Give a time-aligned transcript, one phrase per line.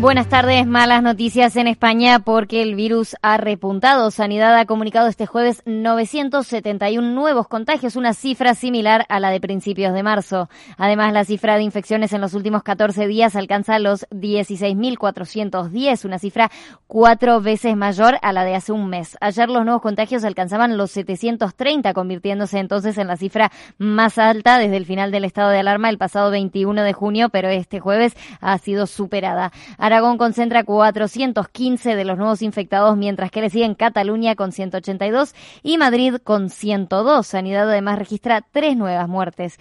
[0.00, 4.10] Buenas tardes, malas noticias en España porque el virus ha repuntado.
[4.10, 9.92] Sanidad ha comunicado este jueves 971 nuevos contagios, una cifra similar a la de principios
[9.92, 10.48] de marzo.
[10.78, 16.50] Además, la cifra de infecciones en los últimos 14 días alcanza los 16.410, una cifra
[16.86, 19.18] cuatro veces mayor a la de hace un mes.
[19.20, 24.78] Ayer los nuevos contagios alcanzaban los 730, convirtiéndose entonces en la cifra más alta desde
[24.78, 28.56] el final del estado de alarma el pasado 21 de junio, pero este jueves ha
[28.56, 29.52] sido superada.
[29.90, 35.78] Aragón concentra 415 de los nuevos infectados, mientras que le siguen Cataluña con 182 y
[35.78, 37.26] Madrid con 102.
[37.26, 39.58] Sanidad además registra tres nuevas muertes.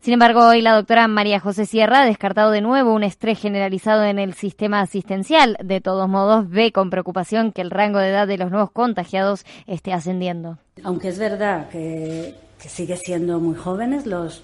[0.00, 4.04] Sin embargo, hoy la doctora María José Sierra ha descartado de nuevo un estrés generalizado
[4.04, 5.56] en el sistema asistencial.
[5.62, 9.44] De todos modos, ve con preocupación que el rango de edad de los nuevos contagiados
[9.66, 10.58] esté ascendiendo.
[10.84, 14.42] Aunque es verdad que, que sigue siendo muy jóvenes los,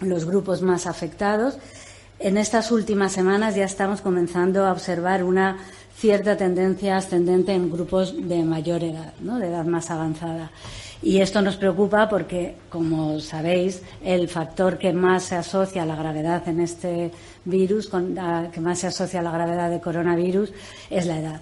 [0.00, 1.58] los grupos más afectados,
[2.20, 5.56] en estas últimas semanas ya estamos comenzando a observar una
[5.96, 10.50] cierta tendencia ascendente en grupos de mayor edad, de edad más avanzada.
[11.02, 15.96] Y esto nos preocupa porque, como sabéis, el factor que más se asocia a la
[15.96, 17.10] gravedad en este
[17.46, 17.90] virus,
[18.52, 20.52] que más se asocia a la gravedad de coronavirus,
[20.90, 21.40] es la edad.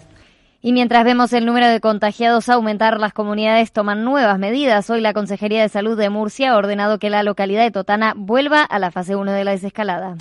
[0.60, 4.90] Y mientras vemos el número de contagiados aumentar, las comunidades toman nuevas medidas.
[4.90, 8.62] Hoy la Consejería de Salud de Murcia ha ordenado que la localidad de Totana vuelva
[8.62, 10.16] a la fase 1 de la desescalada.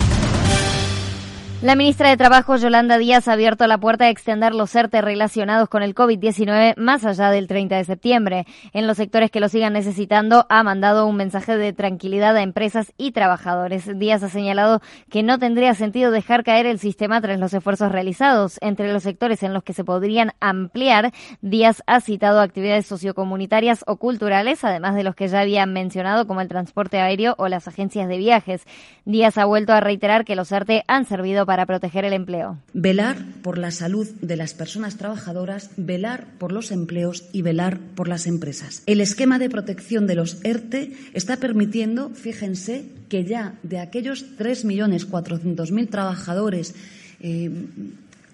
[1.60, 5.68] La ministra de Trabajo, Yolanda Díaz, ha abierto la puerta a extender los ERTE relacionados
[5.68, 8.46] con el COVID-19 más allá del 30 de septiembre.
[8.72, 12.92] En los sectores que lo sigan necesitando, ha mandado un mensaje de tranquilidad a empresas
[12.96, 13.90] y trabajadores.
[13.98, 18.58] Díaz ha señalado que no tendría sentido dejar caer el sistema tras los esfuerzos realizados.
[18.60, 21.10] Entre los sectores en los que se podrían ampliar,
[21.42, 26.40] Díaz ha citado actividades sociocomunitarias o culturales, además de los que ya habían mencionado, como
[26.40, 28.64] el transporte aéreo o las agencias de viajes.
[29.04, 32.58] Díaz ha vuelto a reiterar que los ERTE han servido para proteger el empleo.
[32.74, 38.06] Velar por la salud de las personas trabajadoras, velar por los empleos y velar por
[38.06, 38.82] las empresas.
[38.84, 45.88] El esquema de protección de los ERTE está permitiendo, fíjense, que ya de aquellos 3.400.000
[45.88, 46.74] trabajadores
[47.20, 47.50] eh,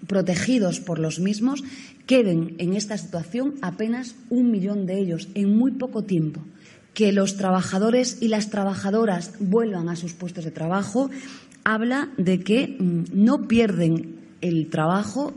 [0.07, 1.63] protegidos por los mismos,
[2.07, 6.41] queden en esta situación apenas un millón de ellos en muy poco tiempo
[6.95, 11.11] que los trabajadores y las trabajadoras vuelvan a sus puestos de trabajo
[11.65, 15.33] habla de que mm, no pierden el trabajo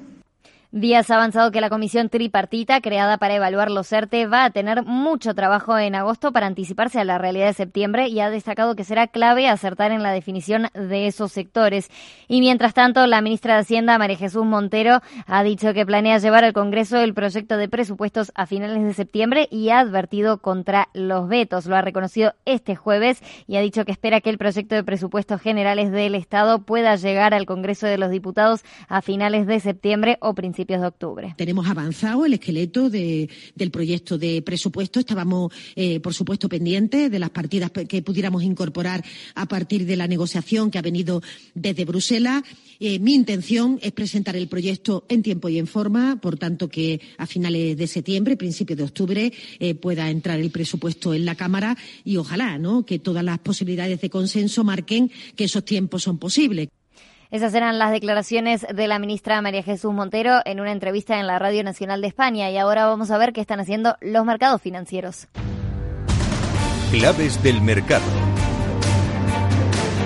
[0.70, 4.84] Díaz ha avanzado que la comisión tripartita creada para evaluar los ERTE va a tener
[4.84, 8.84] mucho trabajo en agosto para anticiparse a la realidad de septiembre y ha destacado que
[8.84, 11.88] será clave acertar en la definición de esos sectores.
[12.28, 16.44] Y mientras tanto, la ministra de Hacienda, María Jesús Montero, ha dicho que planea llevar
[16.44, 21.28] al Congreso el proyecto de presupuestos a finales de septiembre y ha advertido contra los
[21.28, 21.64] vetos.
[21.64, 25.40] Lo ha reconocido este jueves y ha dicho que espera que el proyecto de presupuestos
[25.40, 30.34] generales del Estado pueda llegar al Congreso de los Diputados a finales de septiembre o
[30.34, 31.34] principios de octubre.
[31.36, 34.98] Tenemos avanzado el esqueleto del proyecto de presupuesto.
[35.00, 39.04] Estábamos, eh, por supuesto, pendientes de las partidas que pudiéramos incorporar
[39.34, 41.22] a partir de la negociación que ha venido
[41.54, 42.42] desde Bruselas.
[42.80, 47.00] Eh, mi intención es presentar el proyecto en tiempo y en forma, por tanto que
[47.16, 51.76] a finales de septiembre, principios de octubre, eh, pueda entrar el presupuesto en la Cámara
[52.04, 52.84] y ojalá ¿no?
[52.84, 56.68] que todas las posibilidades de consenso marquen que esos tiempos son posibles.
[57.30, 61.38] Esas eran las declaraciones de la ministra María Jesús Montero en una entrevista en la
[61.38, 65.28] Radio Nacional de España y ahora vamos a ver qué están haciendo los mercados financieros.
[66.90, 68.06] Claves del mercado.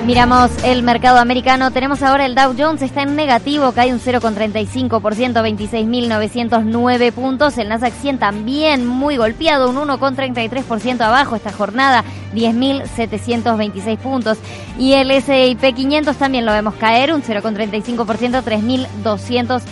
[0.06, 1.70] Miramos el mercado americano.
[1.70, 7.56] Tenemos ahora el Dow Jones, está en negativo, cae un 0,35%, 26.909 puntos.
[7.56, 12.02] El Nasdaq 100 también muy golpeado, un 1,33% abajo esta jornada,
[12.34, 14.38] 10.726 puntos.
[14.76, 19.62] Y el S&P 500 también lo vemos caer, un 0,35%, 3.200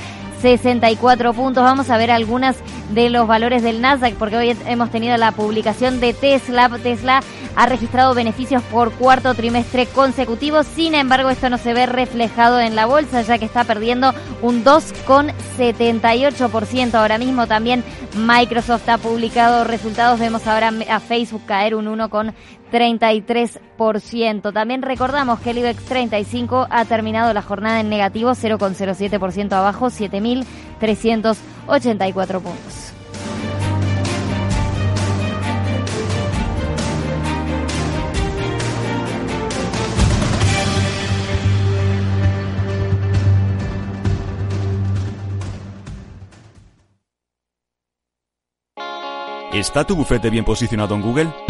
[0.40, 1.62] 64 puntos.
[1.62, 2.56] Vamos a ver algunas
[2.90, 6.70] de los valores del Nasdaq porque hoy hemos tenido la publicación de Tesla.
[6.82, 7.22] Tesla
[7.56, 10.62] ha registrado beneficios por cuarto trimestre consecutivo.
[10.62, 14.64] Sin embargo, esto no se ve reflejado en la bolsa ya que está perdiendo un
[14.64, 16.94] 2,78%.
[16.94, 17.84] Ahora mismo también
[18.16, 20.18] Microsoft ha publicado resultados.
[20.18, 21.88] Vemos ahora a Facebook caer un
[22.70, 24.52] 1,33%.
[24.52, 32.40] También recordamos que el IBEX 35 ha terminado la jornada en negativo, 0,07% abajo, 7.384
[32.40, 32.92] puntos.
[49.52, 51.49] ¿Está tu bufete bien posicionado en Google?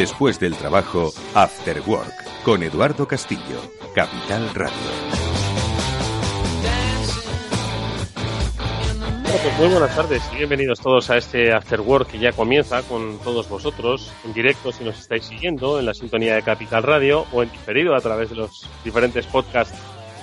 [0.00, 3.60] Después del trabajo, After Work, con Eduardo Castillo,
[3.94, 4.72] Capital Radio.
[9.42, 13.18] Pues muy buenas tardes y bienvenidos todos a este After Work que ya comienza con
[13.18, 17.42] todos vosotros en directo si nos estáis siguiendo en la sintonía de Capital Radio o
[17.42, 19.78] en diferido a través de los diferentes podcasts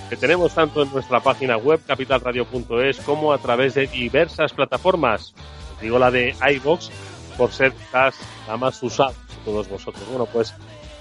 [0.10, 5.36] que tenemos tanto en nuestra página web capitalradio.es como a través de diversas plataformas.
[5.80, 6.90] digo la de iBox
[7.38, 8.16] por ser quizás
[8.48, 10.08] la más usada todos vosotros.
[10.08, 10.54] Bueno, pues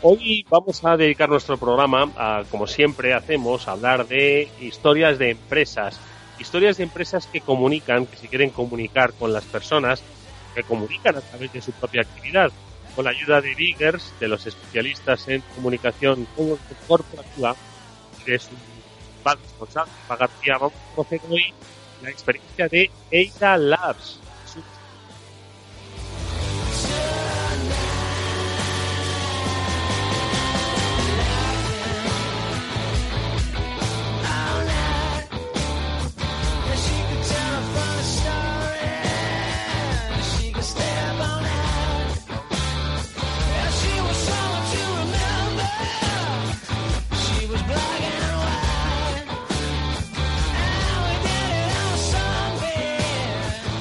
[0.02, 5.30] hoy vamos a dedicar nuestro programa a, como siempre hacemos, a hablar de historias de
[5.30, 5.98] empresas.
[6.38, 10.02] Historias de empresas que comunican, que se quieren comunicar con las personas,
[10.54, 12.50] que comunican a través de su propia actividad.
[12.94, 16.26] Con la ayuda de Biggers, de los especialistas en comunicación
[16.88, 17.54] corporativa,
[18.24, 18.50] de su
[19.24, 21.52] responsable, vamos a conocer hoy
[22.02, 24.20] la experiencia de Eira Labs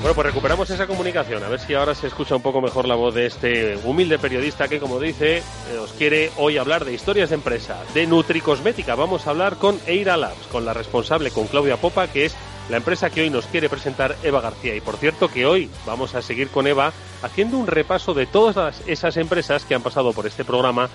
[0.05, 2.93] Bueno, pues recuperamos esa comunicación, a ver si ahora se escucha un poco mejor la
[2.93, 7.29] voz de este humilde periodista que, como dice, eh, os quiere hoy hablar de historias
[7.29, 8.93] de empresa, de Nutricosmética.
[8.93, 12.35] Vamos a hablar con Eira Labs, con la responsable, con Claudia Popa, que es
[12.69, 14.75] la empresa que hoy nos quiere presentar Eva García.
[14.75, 16.93] Y por cierto que hoy vamos a seguir con Eva
[17.23, 20.87] haciendo un repaso de todas esas empresas que han pasado por este programa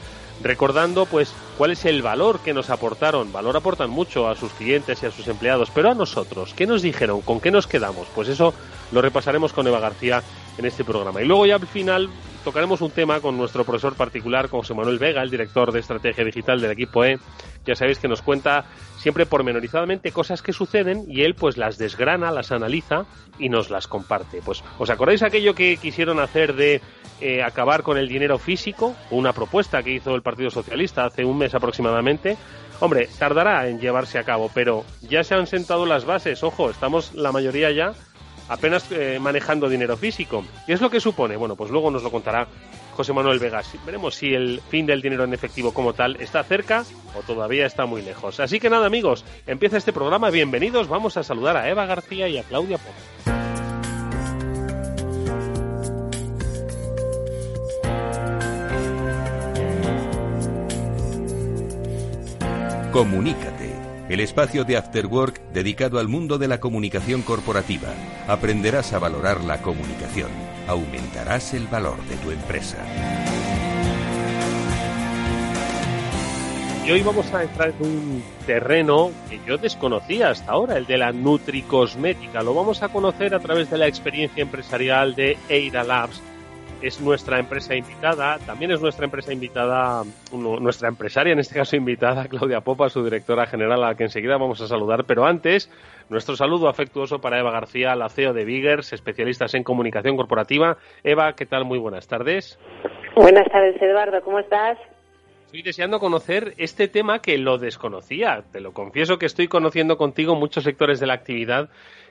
[0.43, 3.33] recordando pues cuál es el valor que nos aportaron.
[3.33, 6.83] Valor aportan mucho a sus clientes y a sus empleados, pero a nosotros, ¿qué nos
[6.83, 7.21] dijeron?
[7.21, 8.07] ¿Con qué nos quedamos?
[8.15, 8.55] Pues eso
[8.93, 10.23] lo repasaremos con Eva García
[10.59, 11.23] en este programa.
[11.23, 12.09] Y luego ya al final
[12.45, 16.61] tocaremos un tema con nuestro profesor particular, José Manuel Vega, el director de estrategia digital
[16.61, 17.19] del equipo E.
[17.67, 18.65] Ya sabéis que nos cuenta
[18.99, 23.05] siempre pormenorizadamente cosas que suceden y él pues las desgrana, las analiza
[23.39, 24.41] y nos las comparte.
[24.45, 26.81] Pues, ¿os acordáis aquello que quisieron hacer de
[27.21, 28.95] eh, acabar con el dinero físico?
[29.11, 32.37] Una propuesta que hizo el Partido Socialista hace un mes aproximadamente.
[32.81, 36.43] Hombre, tardará en llevarse a cabo, pero ya se han sentado las bases.
[36.43, 37.93] Ojo, estamos la mayoría ya
[38.51, 40.45] apenas eh, manejando dinero físico.
[40.67, 41.37] ¿Qué es lo que supone?
[41.37, 42.47] Bueno, pues luego nos lo contará
[42.93, 43.73] José Manuel Vegas.
[43.87, 46.85] Veremos si el fin del dinero en efectivo como tal está cerca
[47.17, 48.41] o todavía está muy lejos.
[48.41, 50.31] Así que nada, amigos, empieza este programa.
[50.31, 50.89] Bienvenidos.
[50.89, 53.41] Vamos a saludar a Eva García y a Claudia Pérez.
[62.93, 63.60] Comunícate,
[64.11, 67.89] el espacio de After Work dedicado al mundo de la comunicación corporativa.
[68.29, 70.31] Aprenderás a valorar la comunicación
[70.71, 72.79] aumentarás el valor de tu empresa.
[76.87, 80.99] Y hoy vamos a entrar en un terreno que yo desconocía hasta ahora, el de
[80.99, 82.43] la nutricosmética.
[82.43, 86.23] Lo vamos a conocer a través de la experiencia empresarial de Eira Labs.
[86.83, 92.25] Es nuestra empresa invitada, también es nuestra empresa invitada, nuestra empresaria en este caso invitada,
[92.29, 95.05] Claudia Popa, su directora general, a la que enseguida vamos a saludar.
[95.05, 95.71] Pero antes,
[96.09, 100.79] nuestro saludo afectuoso para Eva García, la CEO de Biggers, especialistas en comunicación corporativa.
[101.05, 101.67] Eva, ¿qué tal?
[101.67, 102.59] Muy buenas tardes.
[103.15, 104.23] Buenas tardes, Eduardo.
[104.23, 104.79] ¿Cómo estás?
[105.51, 108.45] Estoy deseando conocer este tema que lo desconocía.
[108.53, 111.71] Te lo confieso que estoy conociendo contigo muchos sectores de la actividad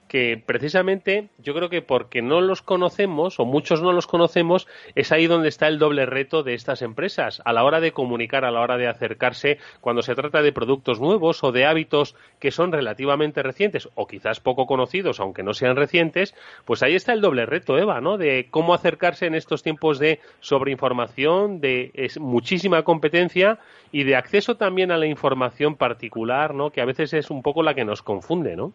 [0.10, 5.14] que precisamente yo creo que porque no los conocemos o muchos no los conocemos, es
[5.14, 8.52] ahí donde está el doble reto de estas empresas a la hora de comunicar, a
[8.52, 12.72] la hora de acercarse cuando se trata de productos nuevos o de hábitos que son
[12.72, 16.36] relativamente recientes o quizás poco conocidos, aunque no sean recientes,
[16.66, 18.18] pues ahí está el doble reto, Eva, ¿no?
[18.18, 23.60] De cómo acercarse en estos tiempos de sobreinformación, de muchísima competencia
[23.92, 26.72] y de acceso también a la información particular, ¿no?
[26.72, 28.74] Que a veces es un poco la que nos confunde, ¿no?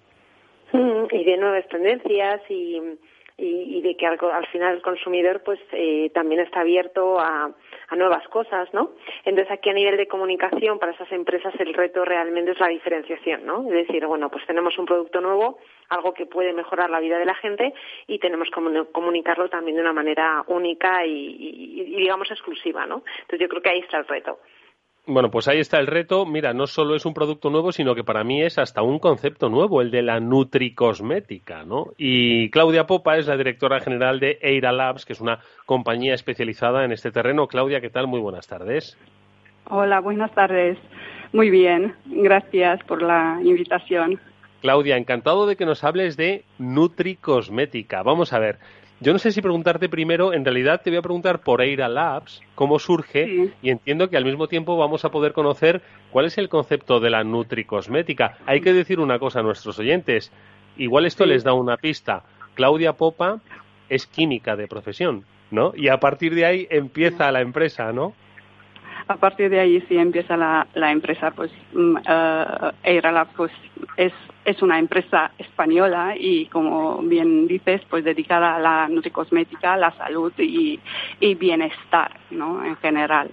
[0.74, 2.82] Mm, y de nuevas tendencias y,
[3.38, 7.48] y, de que al, final el consumidor pues eh, también está abierto a,
[7.90, 8.90] a, nuevas cosas, ¿no?
[9.24, 13.46] Entonces aquí a nivel de comunicación para esas empresas el reto realmente es la diferenciación,
[13.46, 13.62] ¿no?
[13.68, 17.26] Es decir, bueno, pues tenemos un producto nuevo, algo que puede mejorar la vida de
[17.26, 17.72] la gente
[18.08, 21.36] y tenemos que comunicarlo también de una manera única y,
[21.86, 23.04] y digamos exclusiva, ¿no?
[23.20, 24.40] Entonces yo creo que ahí está el reto.
[25.06, 26.24] Bueno, pues ahí está el reto.
[26.24, 29.50] Mira, no solo es un producto nuevo, sino que para mí es hasta un concepto
[29.50, 31.88] nuevo, el de la nutricosmética, ¿no?
[31.98, 36.86] Y Claudia Popa es la directora general de Eira Labs, que es una compañía especializada
[36.86, 37.48] en este terreno.
[37.48, 38.06] Claudia, ¿qué tal?
[38.06, 38.96] Muy buenas tardes.
[39.68, 40.78] Hola, buenas tardes.
[41.34, 44.18] Muy bien, gracias por la invitación.
[44.62, 48.02] Claudia, encantado de que nos hables de nutricosmética.
[48.02, 48.58] Vamos a ver,
[49.04, 52.40] yo no sé si preguntarte primero, en realidad te voy a preguntar por Eira Labs,
[52.54, 56.48] cómo surge, y entiendo que al mismo tiempo vamos a poder conocer cuál es el
[56.48, 58.38] concepto de la nutricosmética.
[58.46, 60.32] Hay que decir una cosa a nuestros oyentes,
[60.78, 62.22] igual esto les da una pista.
[62.54, 63.40] Claudia Popa
[63.90, 65.74] es química de profesión, ¿no?
[65.76, 68.14] Y a partir de ahí empieza la empresa, ¿no?
[69.08, 71.98] A partir de ahí sí empieza la, la empresa, pues uh,
[73.36, 73.52] pues
[73.96, 74.12] es,
[74.44, 80.32] es una empresa española y como bien dices, pues dedicada a la nutricosmética, la salud
[80.38, 80.80] y,
[81.20, 82.64] y bienestar, ¿no?
[82.64, 83.30] En general.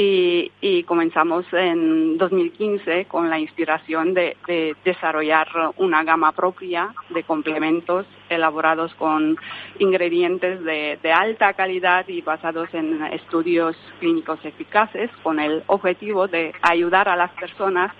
[0.00, 4.36] Y, comenzamos en 2015 con la inspiración de,
[4.84, 9.36] desarrollar una gama propia de complementos elaborados con
[9.80, 17.08] ingredientes de, alta calidad y basados en estudios clínicos eficaces con el objetivo de ayudar
[17.08, 17.90] a las personas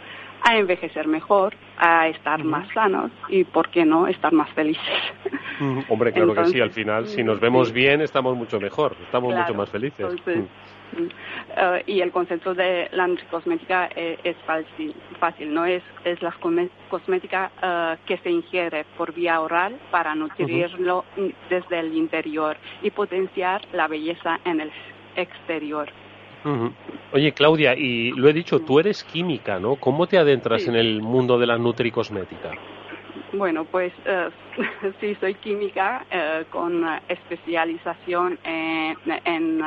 [0.42, 5.02] a envejecer mejor, a estar más sanos y, ¿por qué no?, estar más felices.
[5.88, 9.54] Hombre, claro que sí, al final, si nos vemos bien, estamos mucho mejor, estamos mucho
[9.54, 10.14] más felices.
[10.96, 16.34] Eh, y el concepto de la cosmética eh, es fácil, fácil, no es, es la
[16.88, 21.04] cosmética eh, que se ingiere por vía oral para nutrirlo
[21.48, 24.70] desde el interior y potenciar la belleza en el
[25.16, 25.88] exterior.
[27.12, 29.76] Oye, Claudia, y lo he dicho, tú eres química, ¿no?
[29.76, 32.52] ¿Cómo te adentras en el mundo de la nutricosmética?
[33.32, 33.92] Bueno, pues
[35.00, 36.06] sí, soy química
[36.50, 39.62] con especialización en, en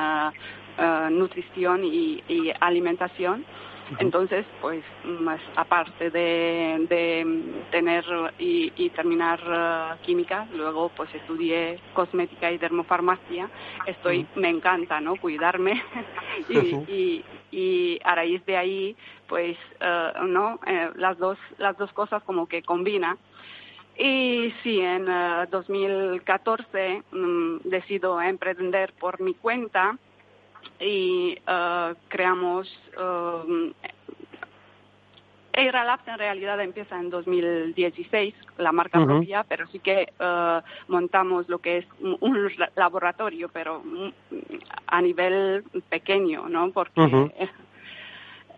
[0.82, 3.46] eh, nutrición y, alimentación.
[4.00, 6.88] Entonces, pues, más aparte de,
[7.70, 8.04] tener
[8.40, 13.48] y, terminar eh, química, luego pues estudié cosmética y dermofarmacia.
[13.86, 15.18] Estoy, me encanta, ¿no?
[15.18, 15.84] Cuidarme
[16.50, 18.96] y, y, a raíz de ahí,
[19.28, 20.60] pues, eh, ¿no?
[20.96, 23.18] las dos las dos cosas como que combina.
[24.00, 25.06] Y sí, en
[25.52, 30.00] 2014 mm, decido emprender por mi cuenta
[30.80, 33.72] y uh, creamos um,
[35.54, 41.60] Labs en realidad empieza en 2016, la marca propia, pero sí que uh, montamos lo
[41.60, 43.84] que es un, laboratorio, pero
[44.88, 46.72] a nivel pequeño, ¿no?
[46.72, 47.30] Porque uh,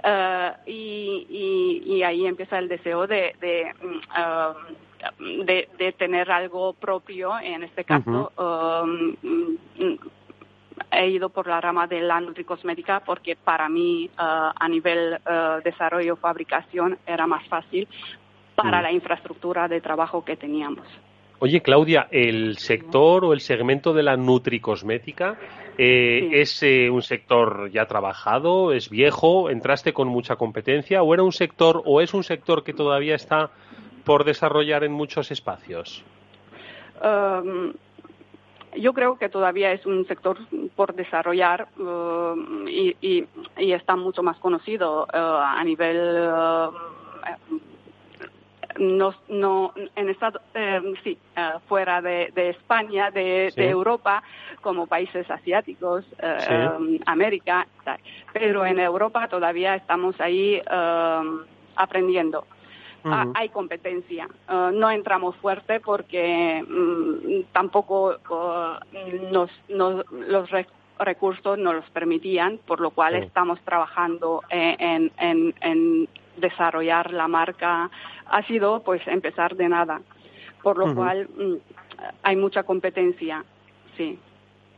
[0.68, 7.84] y, y, ahí empieza el deseo de, de, um, de, tener algo propio, en este
[7.84, 8.32] caso,
[10.92, 15.62] he ido por la rama de la nutricosmética porque para mí eh, a nivel uh,
[15.64, 17.88] desarrollo fabricación era más fácil
[18.56, 18.84] para mm.
[18.84, 20.86] la infraestructura de trabajo que teníamos.
[21.40, 25.38] Oye, Claudia, ¿el sector o el segmento de la nutricosmética
[25.78, 31.34] eh, es un sector ya trabajado, es viejo, entraste con mucha competencia o era un
[31.34, 33.50] sector o es un sector que todavía está
[34.06, 36.04] por desarrollar en muchos espacios?
[37.04, 37.74] Um,
[38.78, 40.38] yo creo que todavía es un sector
[40.76, 43.28] por desarrollar uh, y,
[43.58, 46.72] está mucho más conocido uh, a nivel uh,
[48.80, 50.42] no, no en estado
[51.04, 51.18] sí
[51.68, 54.24] fuera de, España de, Europa
[54.62, 56.06] como países asiáticos
[56.80, 57.68] um, América
[58.34, 61.42] pero en Europa todavía estamos ahí um,
[63.06, 64.28] Ah, hay competencia.
[64.48, 68.80] Ah, no entramos fuerte porque mm, tampoco ah,
[69.32, 70.50] nos, los
[71.00, 76.08] recursos no los permitían, por lo cual estamos trabajando en, en, en,
[76.38, 77.90] desarrollar la marca.
[78.26, 80.02] Ha sido pues empezar de nada.
[80.62, 81.56] por lo cual mm,
[82.24, 83.44] hay mucha competencia,
[83.98, 84.18] sí.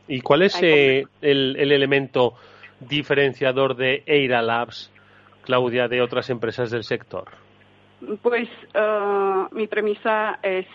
[0.08, 2.34] ¿Y cuál es el, el, elemento
[2.80, 4.92] diferenciador de Eira Labs,
[5.42, 7.45] Claudia, de otras empresas del sector?
[8.22, 8.48] Pues
[9.52, 10.66] mi premisa es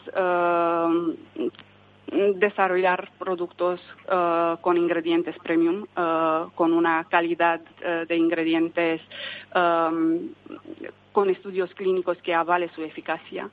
[2.12, 9.01] desarrollar productos uh, con ingredientes premium, uh, con una calidad uh, de ingredientes
[9.54, 13.50] con estudios clínicos que avale su eficacia.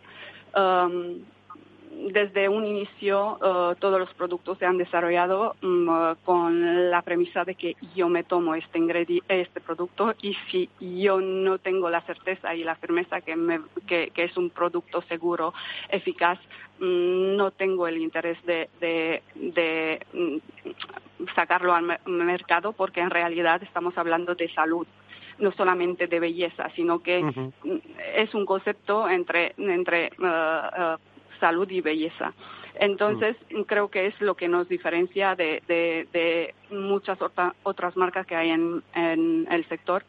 [1.91, 7.45] Desde un inicio uh, todos los productos se han desarrollado um, uh, con la premisa
[7.45, 8.79] de que yo me tomo este,
[9.29, 14.11] este producto y si yo no tengo la certeza y la firmeza que, me, que,
[14.15, 15.55] que es un producto seguro,
[15.89, 16.39] eficaz,
[16.81, 23.63] um, no tengo el interés de, de, de mm, sacarlo al mercado porque en realidad
[23.63, 24.87] estamos hablando de salud
[25.39, 27.81] no solamente de belleza, sino que uh -huh.
[28.17, 30.99] es un concepto entre, entre uh, uh,
[31.41, 32.33] salud y belleza.
[32.75, 33.63] Entonces, mm.
[33.63, 38.37] creo que es lo que nos diferencia de, de, de muchas otra, otras marcas que
[38.37, 40.05] hay en, en el sector,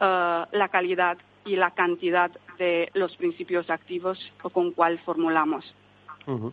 [0.00, 4.18] uh, la calidad y la cantidad de los principios activos
[4.52, 5.74] con cual formulamos.
[6.26, 6.52] Uh -huh.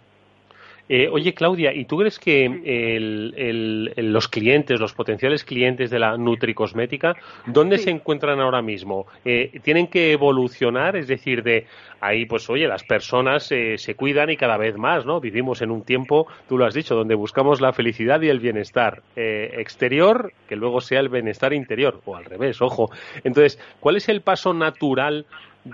[0.90, 6.18] Eh, oye, Claudia, ¿y tú crees que el, los clientes, los potenciales clientes de la
[6.18, 7.16] nutricosmética,
[7.46, 7.86] dónde sí.
[7.86, 9.06] se encuentran ahora mismo?
[9.24, 10.96] Eh, ¿Tienen que evolucionar?
[10.96, 11.68] Es decir, de
[12.02, 15.20] ahí, pues oye, las personas eh, se cuidan y cada vez más, ¿no?
[15.20, 19.04] Vivimos en un tiempo, tú lo has dicho, donde buscamos la felicidad y el bienestar
[19.16, 22.90] eh, exterior, que luego sea el bienestar interior, o al revés, ojo.
[23.24, 25.26] Entonces, ¿cuál es el paso natural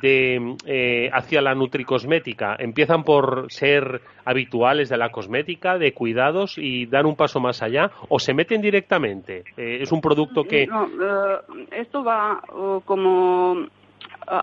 [0.02, 6.86] de eh, hacia la nutricosmética empiezan por ser habituales de la cosmética, de cuidados y
[6.86, 9.44] dar un paso más allá o se meten directamente.
[9.58, 13.68] Eh, es un producto que no, uh, esto va uh, como uh,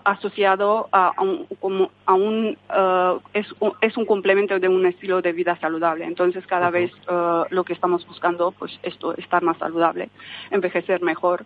[0.05, 2.57] asociado a, un, como a un,
[3.33, 6.05] es, un, es un complemento de un estilo de vida saludable.
[6.05, 6.73] Entonces cada -huh.
[6.73, 6.91] vez
[7.51, 10.09] lo que estamos buscando pues esto estar más saludable,
[10.51, 11.45] envejecer mejor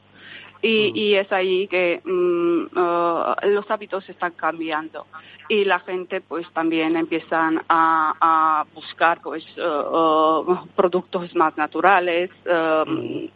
[0.61, 5.05] y, y es ahí que um, uh, los hábitos están cambiando
[5.49, 12.29] y la gente pues también empiezan a, a buscar pues uh, uh, productos más naturales
[12.45, 13.29] um,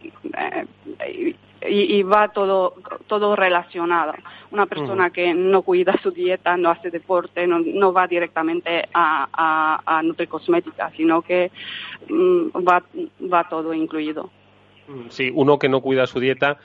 [1.67, 2.73] y, y, va todo
[3.07, 4.13] todo relacionado.
[4.49, 9.27] Una persona que no cuida su dieta, no hace deporte, no, no va directamente a,
[9.31, 11.51] a, a nutricosmética, sino que
[12.09, 12.83] um, va,
[13.31, 14.29] va todo incluido.
[15.09, 16.57] Sí, uno que no cuida su dieta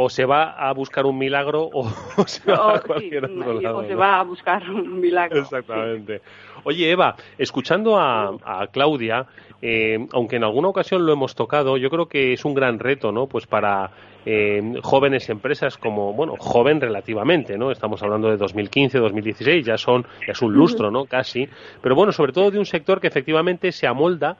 [0.00, 1.80] o se va a buscar un milagro o,
[2.16, 3.78] o se va o, a cualquier sí, otro lado.
[3.78, 5.40] O se va a buscar un milagro.
[5.40, 6.18] Exactamente.
[6.18, 6.24] Sí.
[6.62, 9.26] Oye, Eva, escuchando a, a Claudia,
[9.60, 13.10] eh, aunque en alguna ocasión lo hemos tocado, yo creo que es un gran reto,
[13.10, 13.26] ¿no?
[13.26, 13.90] Pues para
[14.24, 17.72] eh, jóvenes empresas como, bueno, joven relativamente, ¿no?
[17.72, 21.06] Estamos hablando de 2015, 2016, ya son, ya es un lustro, ¿no?
[21.06, 21.48] Casi.
[21.82, 24.36] Pero bueno, sobre todo de un sector que efectivamente se amolda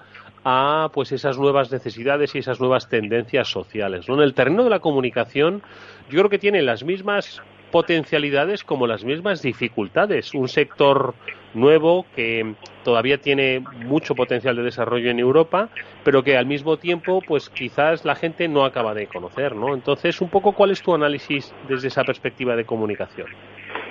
[0.50, 4.08] a pues esas nuevas necesidades y esas nuevas tendencias sociales.
[4.08, 4.14] ¿no?
[4.14, 5.62] En el terreno de la comunicación,
[6.08, 10.32] yo creo que tiene las mismas potencialidades como las mismas dificultades.
[10.32, 11.14] Un sector
[11.52, 15.68] nuevo que todavía tiene mucho potencial de desarrollo en Europa,
[16.02, 19.74] pero que al mismo tiempo, pues quizás la gente no acaba de conocer, ¿no?
[19.74, 23.26] Entonces, un poco, ¿cuál es tu análisis desde esa perspectiva de comunicación?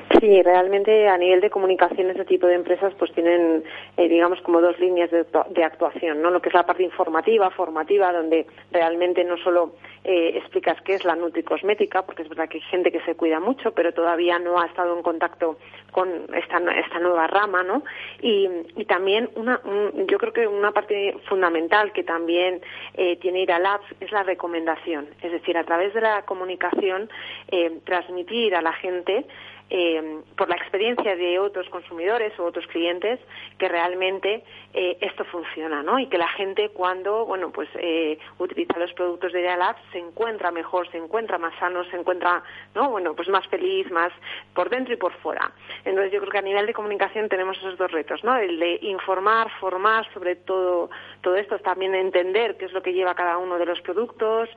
[0.10, 3.64] Sí, realmente a nivel de comunicación este tipo de empresas pues tienen,
[3.98, 6.32] eh, digamos, como dos líneas de, actuación, ¿no?
[6.32, 9.74] Lo que es la parte informativa, formativa, donde realmente no solo
[10.06, 13.42] eh, explicas qué es la nutricosmética, porque es verdad que hay gente que se cuida
[13.42, 15.58] mucho, pero todavía no ha estado en contacto
[15.92, 17.84] con esta, esta nueva rama, ¿no?
[18.22, 22.62] Y, y también una, un, yo creo que una parte fundamental que también
[22.94, 27.10] eh, tiene ir Labs es la recomendación, es decir, a través de la comunicación
[27.50, 29.26] eh, transmitir a la gente
[29.70, 33.20] eh, por la experiencia de otros consumidores o otros clientes
[33.58, 36.00] que realmente eh, esto funciona, ¿no?
[36.00, 40.52] Y que la gente cuando, bueno, pues eh, utiliza los productos de Dialab se encuentra
[40.52, 42.44] mejor, se encuentra más sano, se encuentra,
[42.76, 42.90] ¿no?
[42.90, 44.12] Bueno, pues más feliz, más
[44.54, 45.52] por dentro y por fuera.
[45.84, 48.38] Entonces yo creo que a nivel de comunicación tenemos esos dos retos, ¿no?
[48.38, 50.90] El de informar, formar sobre todo
[51.22, 54.50] todo esto, también entender qué es lo que lleva cada uno de los productos,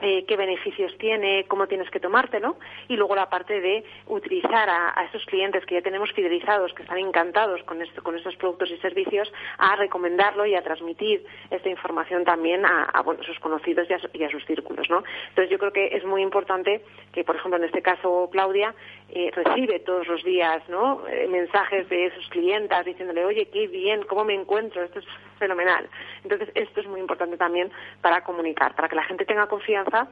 [0.00, 2.56] eh, qué beneficios tiene, cómo tienes que tomártelo
[2.88, 6.98] y luego la parte de utilizar a, esos clientes que ya tenemos fidelizados, que están
[6.98, 12.24] encantados con, esto, con estos productos y servicios, a recomendarlo y a transmitir esta información
[12.24, 14.88] también a, sus conocidos y a, y a, sus círculos.
[14.90, 15.02] ¿no?
[15.30, 16.82] Entonces yo creo que es muy importante
[17.12, 18.74] que, por ejemplo, en este caso Claudia
[19.10, 21.06] eh, recibe todos los días ¿no?
[21.08, 25.06] Eh, mensajes de sus clientas diciéndole, oye, qué bien, cómo me encuentro, esto es
[25.38, 25.88] fenomenal.
[26.22, 30.08] Entonces esto es muy importante también para comunicar, para que la gente tenga confianza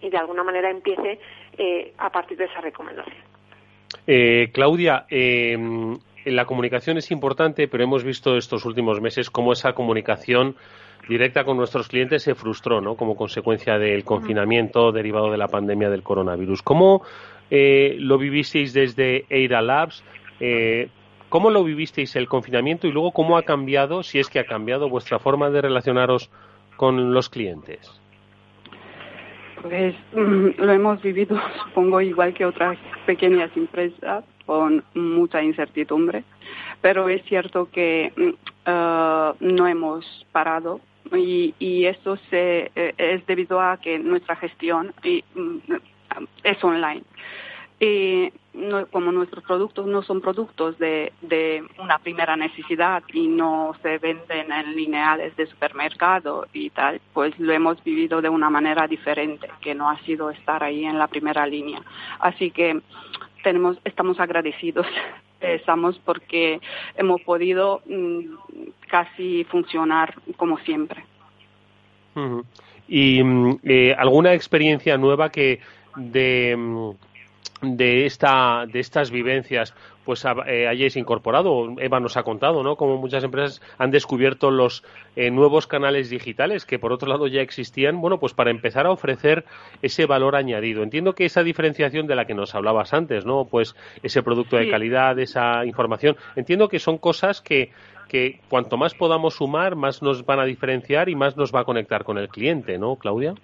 [0.00, 1.20] y de alguna manera empiece
[1.56, 3.16] eh, a partir de esa recomendación.
[4.06, 5.56] Eh, Claudia, eh,
[6.24, 10.56] la comunicación es importante, pero hemos visto estos últimos meses cómo esa comunicación
[11.08, 12.96] directa con nuestros clientes se frustró, ¿no?
[12.96, 16.62] Como consecuencia del confinamiento derivado de la pandemia del coronavirus.
[16.62, 17.02] ¿Cómo
[17.54, 20.02] eh, lo vivisteis desde Eira Labs?
[20.40, 20.88] Eh,
[21.28, 24.88] ¿Cómo lo vivisteis el confinamiento y luego cómo ha cambiado, si es que ha cambiado,
[24.88, 26.30] vuestra forma de relacionaros
[26.76, 28.00] con los clientes?
[29.60, 36.24] Pues mm, lo hemos vivido, supongo, igual que otras pequeñas empresas, con mucha incertidumbre,
[36.80, 40.80] pero es cierto que eh, no hemos parado
[41.14, 41.86] y, y
[42.30, 44.94] se, eh, es debido a que nuestra gestión
[45.34, 45.58] mm,
[46.42, 47.02] es online.
[47.80, 48.32] Y
[48.92, 54.52] como nuestros productos no son productos de, de, una primera necesidad y no se venden
[54.52, 59.74] en lineales de supermercado y tal, pues lo hemos vivido de una manera diferente, que
[59.74, 61.82] no ha sido estar ahí en la primera línea.
[62.20, 62.80] Así que
[63.42, 64.86] tenemos, estamos agradecidos,
[65.40, 66.60] estamos porque
[66.96, 68.20] hemos podido mm,
[68.86, 71.04] casi funcionar como siempre.
[72.86, 75.60] ¿Y mm, eh, alguna experiencia nueva que
[75.96, 76.90] de mm,
[77.62, 79.72] de esta de estas vivencias
[80.04, 84.82] pues eh, hayáis incorporado Eva nos ha contado no como muchas empresas han descubierto los
[85.14, 88.90] eh, nuevos canales digitales que por otro lado ya existían bueno pues para empezar a
[88.90, 89.44] ofrecer
[89.80, 90.82] ese valor añadido.
[90.82, 94.68] Entiendo que esa diferenciación de la que nos hablabas antes no pues ese producto de
[94.68, 96.16] calidad esa información.
[96.34, 97.70] Entiendo que son cosas que
[98.08, 101.64] que cuanto más podamos sumar más nos van a diferenciar y más nos va a
[101.64, 103.34] conectar con el cliente no Claudia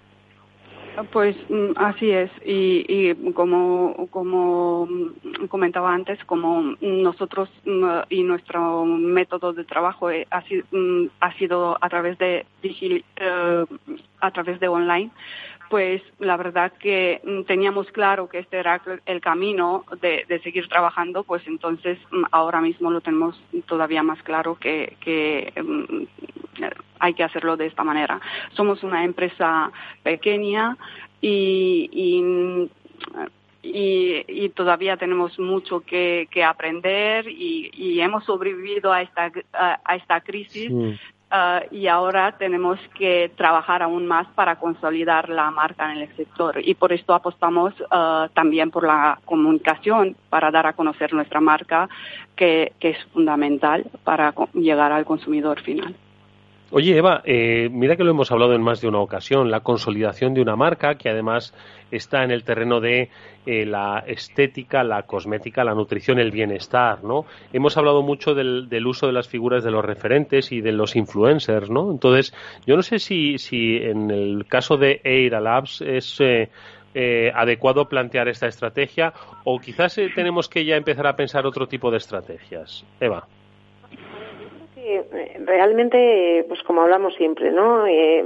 [1.11, 2.31] pues mm, así es.
[2.45, 4.87] Y, como, como
[5.49, 10.27] comentaba antes, como nosotros mm, y nuestro método de trabajo eh,
[10.71, 13.65] mm, ha sido, a través de eh,
[14.21, 15.11] a través de online,
[15.69, 21.45] pues la verdad que teníamos claro que este era el camino de, seguir trabajando, pues
[21.47, 21.99] entonces
[22.31, 25.53] ahora mismo lo tenemos todavía más claro que, que
[26.99, 28.19] hay que hacerlo de esta manera.
[28.53, 29.71] Somos una empresa
[30.03, 30.75] pequeña
[31.21, 31.89] y,
[33.61, 40.71] y todavía tenemos mucho que, aprender y, hemos sobrevivido a, esta crisis
[41.31, 46.59] uh, y ahora tenemos que trabajar aún más para consolidar la marca en el sector
[46.63, 51.89] y por esto apostamos uh, también por la comunicación para dar a conocer nuestra marca
[52.35, 55.93] que es fundamental para llegar al consumidor final.
[56.71, 60.35] Oye, Eva, eh, mira que lo hemos hablado en más de una ocasión, la consolidación
[60.35, 61.51] de una marca que además
[61.89, 63.09] está en el terreno de
[63.47, 67.25] eh, la estética, la cosmética, la nutrición, el bienestar, ¿no?
[67.51, 71.71] Hemos hablado mucho del, uso de las figuras de los referentes y de los influencers,
[71.71, 71.89] ¿no?
[71.89, 72.35] Entonces,
[72.67, 76.21] yo no sé si, si en el caso de Eira Labs es...
[76.95, 81.91] Eh, adecuado plantear esta estrategia o quizás tenemos que ya empezar a pensar otro tipo
[81.91, 82.83] de estrategias.
[82.99, 83.27] Eva.
[84.91, 87.85] Eh, realmente, pues como hablamos siempre, ¿no?
[87.85, 88.25] Eh,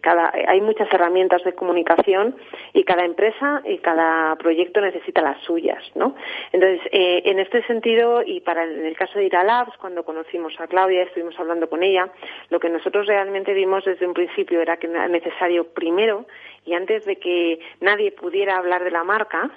[0.00, 2.34] cada, hay muchas herramientas de comunicación
[2.72, 6.14] y cada empresa y cada proyecto necesita las suyas, ¿no?
[6.52, 10.58] Entonces, eh, en este sentido, y para en el caso de Ira Labs, cuando conocimos
[10.58, 12.10] a Claudia, estuvimos hablando con ella,
[12.48, 16.24] lo que nosotros realmente vimos desde un principio era que era necesario primero,
[16.64, 19.50] y antes de que nadie pudiera hablar de la marca,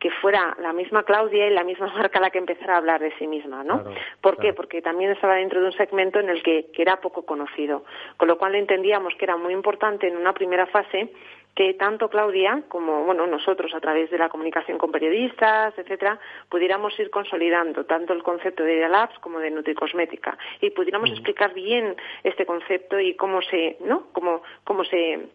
[0.00, 3.12] que fuera la misma Claudia y la misma marca la que empezara a hablar de
[3.18, 3.84] sí misma, ¿no?
[4.20, 4.52] ¿Por qué?
[4.52, 7.84] Porque también estaba dentro de un segmento en el que, que, era poco conocido,
[8.16, 11.12] con lo cual entendíamos que era muy importante en una primera fase
[11.54, 16.98] que tanto Claudia como bueno nosotros a través de la comunicación con periodistas, etcétera, pudiéramos
[16.98, 22.46] ir consolidando tanto el concepto de Labs como de Nutricosmética y pudiéramos explicar bien este
[22.46, 24.04] concepto y cómo se, ¿no?
[24.12, 25.28] Cómo, cómo se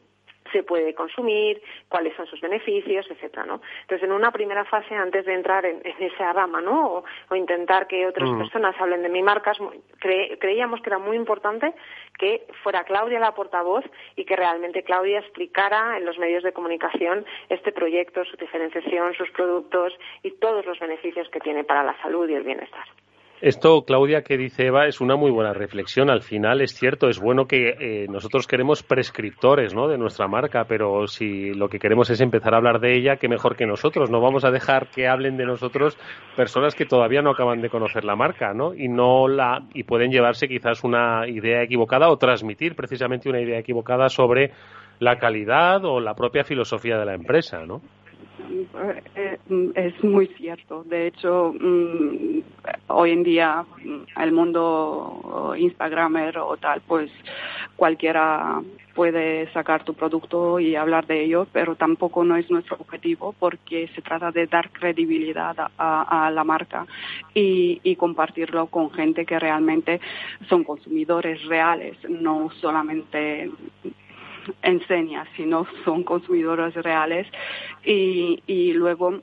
[0.51, 3.62] se puede consumir, cuáles son sus beneficios, etcétera, ¿no?
[3.81, 7.03] Entonces, en una primera fase, antes de entrar en, esa rama, ¿no?
[7.29, 8.38] O, intentar que otras mm.
[8.38, 9.53] personas hablen de mi marca,
[10.39, 11.73] creíamos que era muy importante
[12.17, 13.84] que fuera Claudia la portavoz
[14.15, 19.29] y que realmente Claudia explicara en los medios de comunicación este proyecto, su diferenciación, sus
[19.31, 22.86] productos y todos los beneficios que tiene para la salud y el bienestar.
[23.45, 26.10] Esto, Claudia, que dice Eva, es una muy buena reflexión.
[26.10, 29.88] Al final es cierto, es bueno que eh, nosotros queremos prescriptores ¿no?
[29.88, 33.27] de nuestra marca, pero si lo que queremos es empezar a hablar de ella, qué
[33.29, 34.10] mejor que nosotros.
[34.10, 35.95] No vamos a dejar que hablen de nosotros
[36.36, 38.73] personas que todavía no acaban de conocer la marca, ¿no?
[38.73, 43.60] Y no la y pueden llevarse quizás una idea equivocada o transmitir precisamente una idea
[43.60, 44.53] equivocada sobre
[44.97, 47.79] la calidad o la propia filosofía de la empresa, ¿no?
[49.15, 49.37] Eh,
[49.75, 50.83] es muy cierto.
[50.83, 52.39] De hecho, mm,
[52.87, 57.11] hoy en día mm, el mundo Instagramer o tal, pues
[57.75, 58.61] cualquiera
[58.93, 63.89] puede sacar tu producto y hablar de ello, pero tampoco no es nuestro objetivo porque
[63.93, 66.87] se trata de dar credibilidad a, la marca
[67.33, 69.99] y, y, compartirlo con gente que realmente
[70.47, 73.51] son consumidores reales, no solamente
[74.62, 77.27] enseña, sino son consumidores reales.
[77.84, 79.21] Y, y luego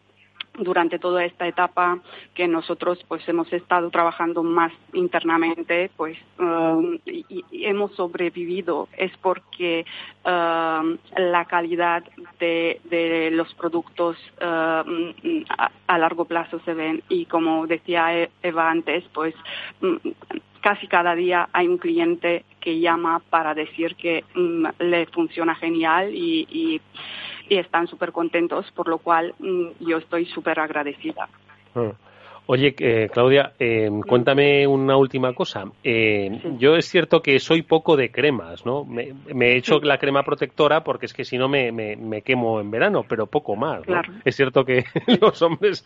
[0.59, 1.99] durante toda esta etapa
[2.35, 9.87] que nosotros pues hemos estado trabajando más internamente pues um, y, hemos sobrevivido es porque
[10.25, 12.05] um, la calidad
[12.39, 15.45] de, de los productos um,
[15.87, 17.03] a, largo plazo se ven.
[17.09, 19.35] Y como decía e-, Eva antes pues
[20.63, 26.15] casi cada día hay un cliente que llama para decir que mm, le funciona genial
[26.15, 26.81] y, y,
[27.51, 31.29] están súper contentos, por lo cual mm, yo estoy súper agradecida.
[31.75, 31.93] Ah.
[32.47, 35.65] Oye, eh, Claudia, eh, cuéntame una última cosa.
[35.85, 38.85] Eh, yo es cierto que soy poco de cremas, ¿no?
[38.85, 42.71] Me, he hecho la crema protectora porque es que si no me, me, quemo en
[42.71, 43.87] verano, pero poco más.
[43.87, 44.03] ¿no?
[44.25, 44.85] Es cierto que
[45.21, 45.85] los hombres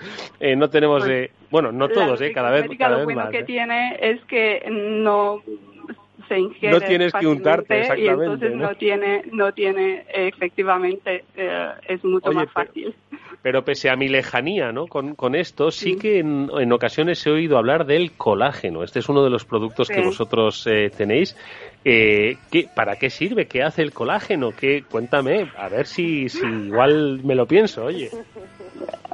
[0.57, 1.31] no tenemos pues de...
[1.51, 2.33] Bueno, no todos, ¿eh?
[2.33, 5.43] Cada vez, cada lo bueno que tiene es que no
[6.29, 11.25] se ingiere no tienes que untarte exactamente y entonces no, tiene no tiene efectivamente
[11.89, 12.95] es mucho más fácil
[13.47, 14.89] pero pese a mi lejanía ¿no?
[14.89, 18.83] con, con esto, sí, que en, ocasiones he oído hablar del colágeno.
[18.83, 21.37] Este es uno de los productos que vosotros eh, tenéis.
[21.85, 23.47] Eh, ¿qué, ¿Para qué sirve?
[23.47, 24.51] ¿Qué hace el colágeno?
[24.51, 28.11] ¿Qué, cuéntame, a ver si, si igual me lo pienso, oye.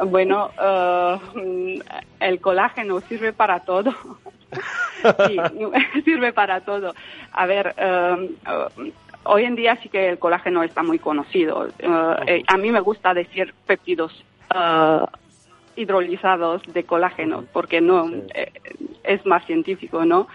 [0.07, 1.81] Bueno, uh,
[2.19, 3.95] el colágeno sirve para todo.
[5.27, 5.37] Sí,
[6.05, 6.95] sirve para todo.
[7.33, 8.93] A ver, uh, uh,
[9.25, 11.69] Hoy en día sí que el colágeno está muy conocido.
[11.69, 11.73] Eh,
[12.27, 15.07] eh, a mí me gusta decir péptidos uh,
[15.77, 18.11] hidrolizados de colágeno porque no
[19.05, 20.27] es más científico, ¿no?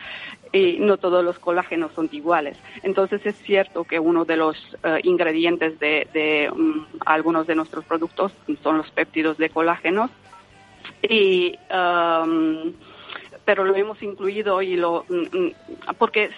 [0.54, 2.58] Y no todos los colágenos son iguales.
[2.82, 4.58] Entonces es cierto que uno de los
[5.04, 8.32] ingredientes de, um, algunos de nuestros productos
[8.64, 10.10] son los péptidos de colágeno
[11.04, 12.72] y um,
[13.48, 15.52] pero lo hemos incluido y lo mm, mm,
[15.98, 16.32] porque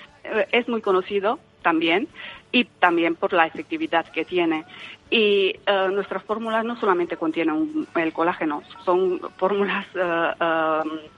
[0.52, 2.08] es muy conocido también
[2.52, 4.64] y también por la efectividad que tiene.
[5.10, 10.34] Y eh, nuestras fórmulas no solamente contienen el colágeno, son fórmulas eh,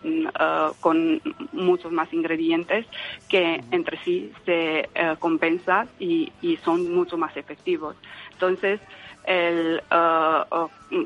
[0.06, 2.86] eh, con muchos más ingredientes
[3.27, 6.32] que entre sí se compensan y,
[6.63, 7.97] son mucho más efectivos.
[8.32, 8.80] Entonces,
[9.25, 9.82] el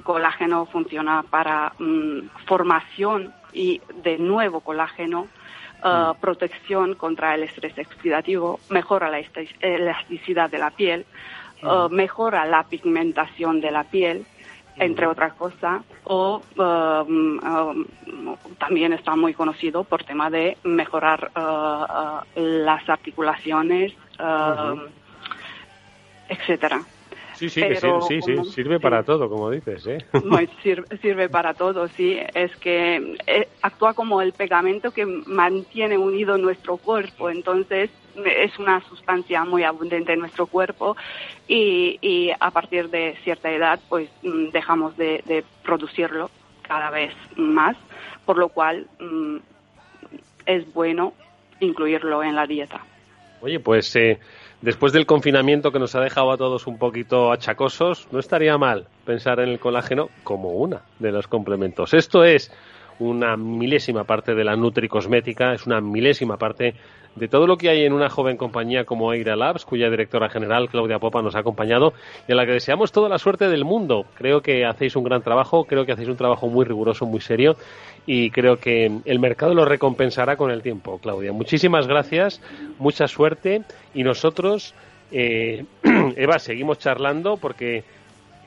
[0.03, 5.27] colágeno funciona para mm, formación y de nuevo colágeno
[5.83, 6.19] Uh, mm.
[6.19, 9.21] protección contra el estrés oxidativo, mejora la
[9.59, 11.05] elasticidad de la piel,
[11.61, 11.93] uh, mm.
[11.93, 14.25] mejora la pigmentación de la piel,
[14.77, 17.85] entre otras cosas, o um, um,
[18.57, 23.93] también está muy conocido por tema de mejorar uh, las articulaciones,
[26.29, 26.81] etcétera.
[27.35, 27.61] Sí, sí,
[28.07, 29.97] sí, sí, sirve para todo, como dices, ¿eh?
[31.01, 32.17] sirve, para todo, sí.
[32.33, 37.89] Es que eh, actúa como el pegamento que mantiene unido nuestro cuerpo, entonces
[38.23, 40.95] es una sustancia muy abundante en nuestro cuerpo
[41.47, 46.29] y, a partir de cierta edad pues mm, dejamos de, producirlo
[46.61, 47.75] cada vez más,
[48.25, 49.37] por lo cual mm,
[50.45, 51.13] es bueno
[51.59, 52.81] incluirlo en la dieta.
[53.41, 54.19] Oye, pues eh,
[54.61, 58.87] después del confinamiento que nos ha dejado a todos un poquito achacosos, no estaría mal
[59.05, 61.93] pensar en el colágeno como una de los complementos.
[61.93, 62.51] Esto es
[62.99, 66.75] una milésima parte de la nutricosmética, es una milésima parte
[67.15, 70.69] de todo lo que hay en una joven compañía como Eira Labs, cuya directora general,
[70.69, 71.93] Claudia Popa, nos ha acompañado
[72.27, 74.05] y a la que deseamos toda la suerte del mundo.
[74.15, 77.55] Creo que hacéis un gran trabajo, creo que hacéis un trabajo muy riguroso, muy serio
[78.05, 81.31] y creo que el mercado lo recompensará con el tiempo, Claudia.
[81.31, 82.41] Muchísimas gracias,
[82.79, 84.75] mucha suerte y nosotros,
[85.11, 85.65] eh,
[86.17, 87.83] Eva, seguimos charlando porque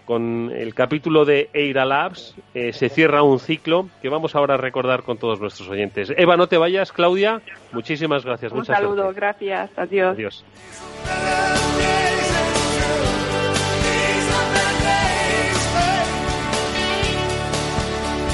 [0.09, 4.57] con el capítulo de Eira Labs eh, se cierra un ciclo que vamos ahora a
[4.57, 6.15] recordar con todos nuestros oyentes.
[6.17, 7.43] Eva, no te vayas, Claudia.
[7.73, 8.51] Muchísimas gracias.
[8.53, 9.71] Un saludo, gracias.
[9.77, 10.15] Adiós.
[10.15, 10.45] Adiós.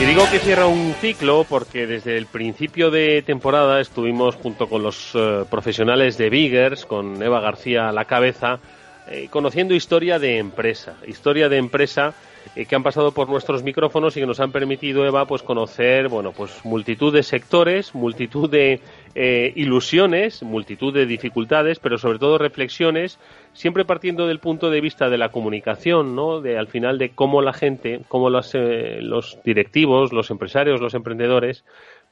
[0.00, 4.84] Y digo que cierra un ciclo porque desde el principio de temporada estuvimos junto con
[4.84, 8.60] los eh, profesionales de Biggers, con Eva García a la cabeza,
[9.06, 12.14] eh, conociendo historia de empresa, historia de empresa
[12.56, 16.08] eh, que han pasado por nuestros micrófonos y que nos han permitido, Eva, pues conocer,
[16.08, 18.80] bueno, pues multitud de sectores, multitud de
[19.14, 23.18] eh, ilusiones, multitud de dificultades, pero sobre todo reflexiones,
[23.52, 26.40] siempre partiendo del punto de vista de la comunicación, ¿no?
[26.40, 31.62] De al final de cómo la gente, cómo los, los directivos, los empresarios, los emprendedores,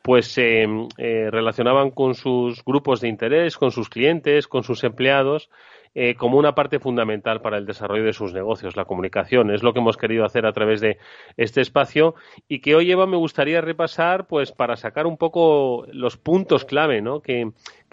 [0.02, 0.66] pues se
[0.98, 5.48] relacionaban con sus grupos de interés, con sus clientes, con sus empleados
[5.94, 9.50] eh, como una parte fundamental para el desarrollo de sus negocios, la comunicación.
[9.50, 10.96] Es lo que hemos querido hacer a través de
[11.36, 12.14] este espacio
[12.48, 17.02] y que hoy, Eva, me gustaría repasar pues para sacar un poco los puntos clave
[17.02, 17.20] ¿no?
[17.20, 17.52] que,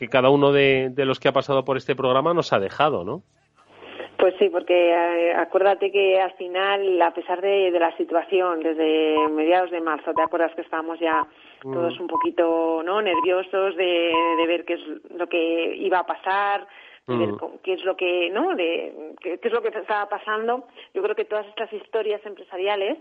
[0.10, 3.22] cada uno de, los que ha pasado por este programa nos ha dejado, ¿no?
[4.18, 9.72] Pues sí, porque eh, acuérdate que al final, a pesar de, la situación, desde mediados
[9.72, 11.26] de marzo, ¿te acuerdas que estábamos ya
[11.66, 11.74] mm.
[11.74, 14.82] todos un poquito no nerviosos de, de ver qué es
[15.18, 16.66] lo que iba a pasar,
[17.18, 17.30] ver
[17.64, 20.68] qué es lo que no de qué, es lo que estaba pasando.
[20.94, 22.98] Yo creo que todas estas historias empresariales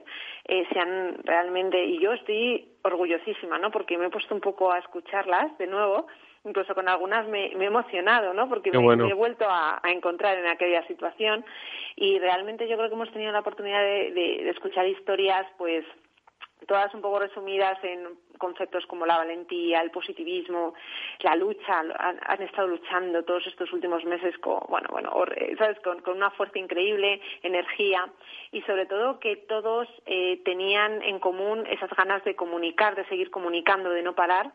[0.47, 4.73] eh, se han realmente y yo estoy orgullosísima no porque me he puesto un poco
[4.73, 6.07] a escucharlas de nuevo
[6.45, 10.87] incluso con algunas me, he emocionado no porque me, he vuelto a, encontrar en aquella
[10.87, 11.45] situación.
[11.97, 15.85] Y realmente yo creo que hemos tenido la oportunidad de escuchar historias pues
[16.67, 20.75] todas un poco resumidas en conceptos como la valentía, el positivismo,
[21.21, 25.13] la lucha, han, estado luchando todos estos últimos meses con, bueno, bueno,
[25.59, 25.79] ¿sabes?
[25.81, 28.09] Con, una fuerza increíble, energía
[28.53, 33.31] y sobre todo que todos eh, tenían en común esas ganas de comunicar, de seguir
[33.31, 34.53] comunicando, de no parar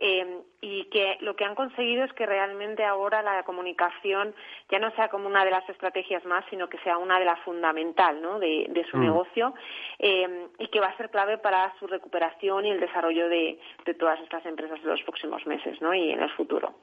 [0.00, 4.34] eh, y que lo que han conseguido es que realmente ahora la comunicación
[4.70, 7.38] ya no sea como una de las estrategias más, sino que sea una de las
[7.40, 8.38] fundamental ¿no?
[8.38, 9.00] de, su mm.
[9.00, 9.54] negocio
[9.98, 13.94] eh, y que va a ser clave para su recuperación y el desarrollo de, de
[13.94, 15.92] todas estas empresas en los próximos meses ¿no?
[15.94, 16.74] y en el futuro.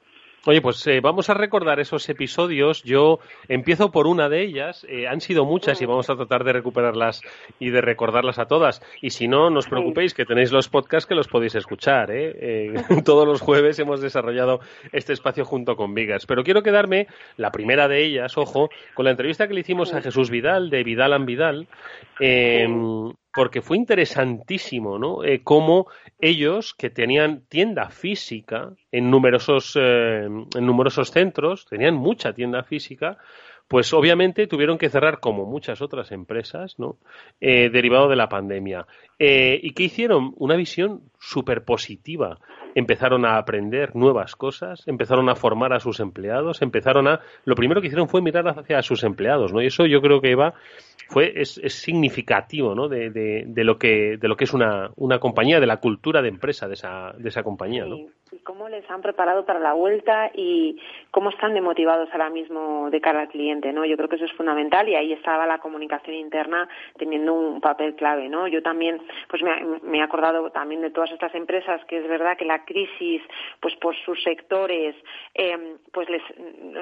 [0.46, 2.84] Oye, pues eh, vamos a recordar esos episodios.
[2.84, 3.20] Yo
[3.50, 4.86] empiezo por una de ellas.
[4.90, 7.22] Eh, han sido muchas y vamos a tratar de recuperarlas
[7.60, 8.82] y de recordarlas a todas.
[9.02, 12.12] Y si no, no os preocupéis que tenéis los podcasts que los podéis escuchar.
[12.12, 12.74] ¿eh?
[13.06, 14.62] todos los jueves hemos desarrollado
[14.94, 16.26] este espacio junto con Vigas.
[16.26, 20.02] Pero quiero quedarme, la primera de ellas, ojo, con la entrevista que le hicimos a
[20.02, 21.68] Jesús Vidal, de Vidal and Vidal
[23.38, 25.24] porque fue interesantísimo, ¿no?
[25.24, 25.86] Eh, cómo
[26.18, 33.20] ellos, que tenían tienda física en numerosos, eh, en numerosos centros, tenían mucha tienda física,
[33.68, 36.98] pues obviamente tuvieron que cerrar como muchas otras empresas, ¿no?
[37.40, 38.88] Eh, derivado de la pandemia.
[39.20, 40.34] ¿Y qué hicieron?
[40.38, 42.40] Una visión súper positiva
[42.74, 47.22] empezaron a aprender nuevas cosas, empezaron a formar a sus empleados, empezaron a...
[47.44, 49.62] Lo primero que hicieron fue mirar hacia sus empleados, ¿no?
[49.62, 50.54] Y eso yo creo que Eva
[51.08, 52.88] fue es, es significativo, ¿no?
[52.88, 56.30] De, de, lo que de lo que es una, una compañía, de la cultura de
[56.30, 57.98] empresa de esa de esa compañía, ¿no?
[58.32, 60.80] Y cómo les han preparado para la vuelta y
[61.12, 63.86] cómo están demotivados ahora mismo de cara al cliente, ¿no?
[63.86, 67.96] Yo creo que eso es fundamental y ahí estaba la comunicación interna teniendo un papel
[67.96, 68.48] clave, ¿no?
[68.48, 72.38] Yo también, pues me, me he acordado también de todas estas empresas que es verdad
[72.38, 73.22] que la crisis,
[73.60, 74.96] pues por sus sectores,
[75.34, 76.22] eh, pues les,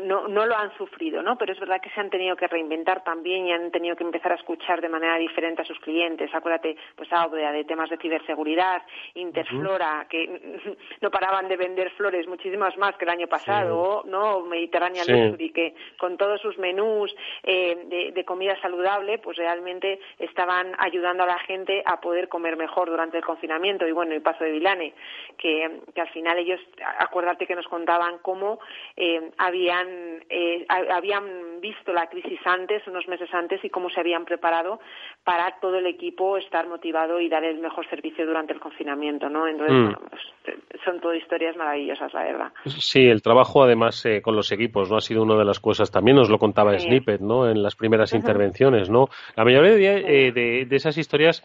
[0.03, 1.37] no, no lo han sufrido, ¿no?
[1.37, 4.31] Pero es verdad que se han tenido que reinventar también y han tenido que empezar
[4.31, 6.33] a escuchar de manera diferente a sus clientes.
[6.33, 8.81] Acuérdate, pues Audea, de temas de ciberseguridad,
[9.13, 11.11] Interflora, que no
[11.43, 14.41] de vender flores, muchísimas más que el año pasado, ¿no?
[14.41, 21.23] Mediterránea Luxury, que con todos sus menús eh, de, comida saludable, pues realmente estaban ayudando
[21.23, 23.87] a la gente a poder comer mejor durante el confinamiento.
[23.87, 24.93] Y bueno, el paso de Vilane,
[25.37, 26.59] que que al final ellos,
[26.99, 28.59] acuérdate que nos contaban cómo
[28.95, 34.25] eh, habían, eh, habían visto la crisis antes, unos meses antes, y cómo se habían
[34.25, 34.79] preparado
[35.25, 39.47] para todo el equipo estar motivado y dar el mejor servicio durante el confinamiento, ¿no?
[39.47, 40.09] Entonces, mm.
[40.09, 42.53] pues, son todo historias maravillosas, la verdad.
[42.65, 44.97] Sí, el trabajo además eh, con los equipos, ¿no?
[44.97, 47.49] Ha sido una de las cosas, también nos lo contaba Snippet, ¿no?
[47.49, 49.09] En las primeras intervenciones, ¿no?
[49.35, 50.31] La mayoría de,
[50.69, 51.43] de esas historias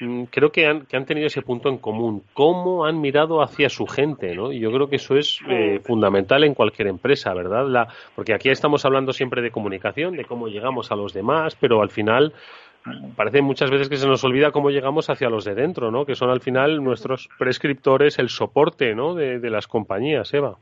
[0.00, 3.68] Mm, creo que han, que han tenido ese punto en común, cómo han mirado hacia
[3.68, 4.50] su gente, ¿no?
[4.50, 7.66] Y yo creo que eso es eh, fundamental en cualquier empresa, ¿verdad?
[7.68, 11.82] La, porque aquí estamos hablando siempre de comunicación, de cómo llegamos a los demás, pero
[11.82, 12.32] al final
[13.16, 16.04] parece muchas veces que se nos olvida cómo llegamos hacia los de dentro, ¿no?
[16.04, 19.14] Que son al final nuestros prescriptores, el soporte, ¿no?
[19.14, 20.56] De, de las compañías, Eva.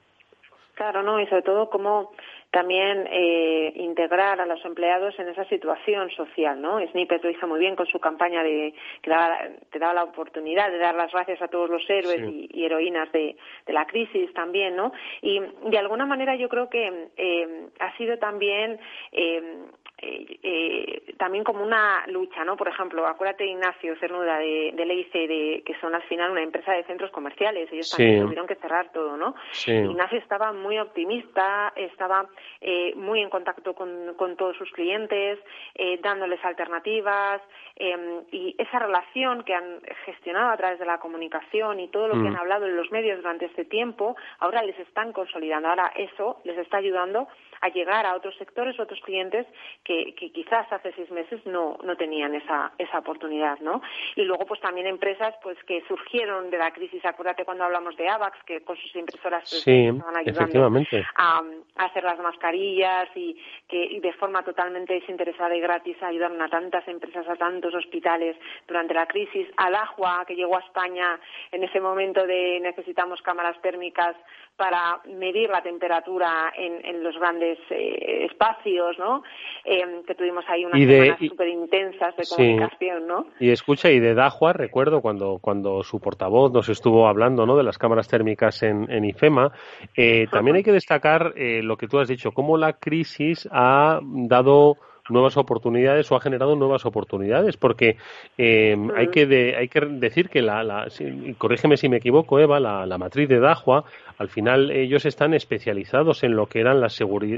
[0.75, 1.21] Claro, ¿no?
[1.21, 2.13] Y sobre todo cómo
[2.51, 6.79] también eh, integrar a los empleados en esa situación social, ¿no?
[6.93, 9.39] Snippet lo hizo muy bien con su campaña de que daba,
[9.71, 13.37] te daba la oportunidad de dar las gracias a todos los héroes y, heroínas de,
[13.67, 14.93] la crisis también, ¿no?
[15.21, 18.81] Y de alguna manera yo creo que eh, ha sido también
[19.13, 19.67] eh,
[20.01, 22.57] eh, eh, también como una lucha, ¿no?
[22.57, 26.73] Por ejemplo, acuérdate Ignacio Cernuda de, de Leice, de, que son al final una empresa
[26.73, 29.35] de centros comerciales, ellos también tuvieron que cerrar todo, ¿no?
[29.67, 32.27] Ignacio estaba muy optimista, estaba
[32.61, 35.39] eh, muy en contacto con, con todos sus clientes,
[35.75, 37.43] eh, dándoles alternativas,
[37.77, 42.15] eh, y esa relación que han gestionado a través de la comunicación y todo lo
[42.15, 42.27] que Mm.
[42.27, 46.59] han hablado en los medios durante este tiempo, ahora les están consolidando, ahora eso les
[46.59, 47.29] está ayudando
[47.61, 49.47] a llegar a otros sectores, otros clientes
[49.85, 53.83] que, que quizás hace seis meses no, no tenían esa, esa oportunidad, ¿no?
[54.17, 57.05] Y luego, pues también empresas pues que surgieron de la crisis.
[57.05, 60.71] Acuérdate cuando hablamos de AVAX, que con sus impresoras pues, Sí, estaban ayudando
[61.17, 61.43] a
[61.77, 63.37] hacer las mascarillas y
[63.69, 68.37] que y de forma totalmente desinteresada y gratis ayudaron a tantas empresas, a tantos hospitales
[68.67, 69.49] durante la crisis.
[69.57, 71.19] Al Agua, que llegó a España
[71.53, 74.17] en ese momento de necesitamos cámaras térmicas
[74.59, 79.23] para medir la temperatura en, en los grandes eh, espacios, ¿no?
[79.65, 82.35] Eh, que tuvimos ahí unas de- semanas súper intensas de Sí.
[82.37, 83.27] comunicación, ¿no?
[83.39, 87.57] Y escucha, y de Dajua, recuerdo cuando, cuando su portavoz nos estuvo hablando ¿no?
[87.57, 89.53] de las cámaras térmicas en, en IFEMA,
[89.97, 94.01] eh, también hay que destacar eh, lo que tú has dicho, cómo la crisis ha
[94.03, 94.77] dado
[95.11, 97.97] nuevas oportunidades o ha generado nuevas oportunidades, porque
[98.37, 102.39] eh, hay, que de- hay que decir que, la, la, si- corrígeme si me equivoco,
[102.39, 103.85] Eva, la, la matriz de Dajua,
[104.19, 106.89] al final ellos están especializados en lo que eran la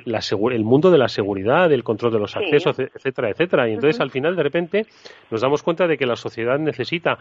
[0.06, 0.20] la
[0.52, 2.38] el mundo de la seguridad, el control de los Sí.
[2.38, 3.68] accesos, etcétera, etcétera.
[3.68, 4.86] Y entonces al final de repente
[5.30, 7.18] nos damos cuenta de que la sociedad necesita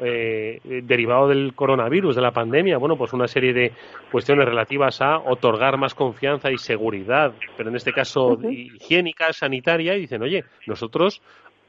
[0.00, 3.72] eh, derivado del coronavirus, de la pandemia, bueno, pues una serie de
[4.10, 10.00] cuestiones relativas a otorgar más confianza y seguridad, pero en este caso higiénica, sanitaria, y
[10.00, 11.22] dicen, oye, nosotros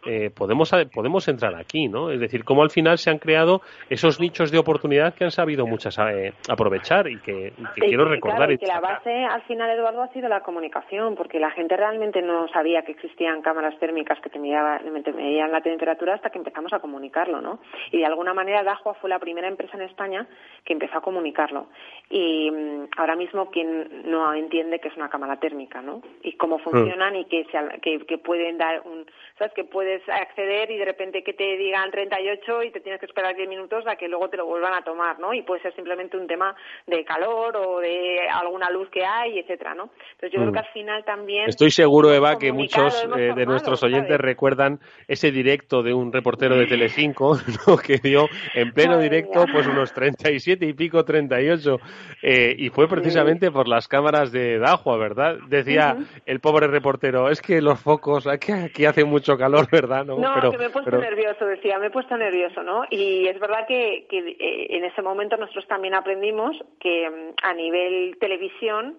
[0.05, 2.11] eh, podemos, podemos entrar aquí, ¿no?
[2.11, 5.65] Es decir, cómo al final se han creado esos nichos de oportunidad que han sabido
[5.67, 9.23] muchas eh, aprovechar y que, y que Sí, quiero recordar claro, y que la base
[9.25, 13.41] al final, Eduardo, ha sido la comunicación, porque la gente realmente no sabía que existían
[13.41, 17.59] cámaras térmicas que te medían, te medían la temperatura hasta que empezamos a comunicarlo, ¿no?
[17.91, 20.27] Y de alguna manera Dajua fue la primera empresa en España
[20.65, 21.67] que empezó a comunicarlo.
[22.09, 26.01] Y mm, ahora mismo quien no entiende que es una cámara térmica, ¿no?
[26.23, 29.05] Y cómo funcionan y que, se que, que pueden dar un,
[29.37, 29.53] ¿sabes?
[29.53, 33.35] Que puedes acceder y de repente que te digan 38 y te tienes que esperar
[33.35, 35.33] 10 minutos a que luego te lo vuelvan a tomar, ¿no?
[35.33, 36.55] Y puede ser simplemente un tema
[36.87, 39.89] de calor o de alguna luz que hay, etcétera, ¿no?
[40.13, 40.43] Entonces yo Mm.
[40.43, 44.21] creo que al final también Estoy seguro, Eva, que muchos eh, de nuestros oyentes ¿sabes?
[44.21, 47.35] recuerdan ese directo de un reportero de Telecinco
[47.67, 47.77] ¿no?
[47.77, 51.77] que dio en pleno directo pues unos 37 y pico, 38
[52.21, 55.37] eh, y fue precisamente por las cámaras de Dajua, ¿verdad?
[55.49, 60.05] Decía el pobre reportero, es que los focos, aquí, aquí hace mucho calor, ¿verdad?
[60.05, 62.83] No, No, pero, que me he puesto pero- nervioso, decía, me he puesto nervioso, ¿no?
[62.89, 67.53] Y es verdad que, que, eh, en ese momento nosotros también aprendimos que mm, a
[67.53, 68.97] nivel televisión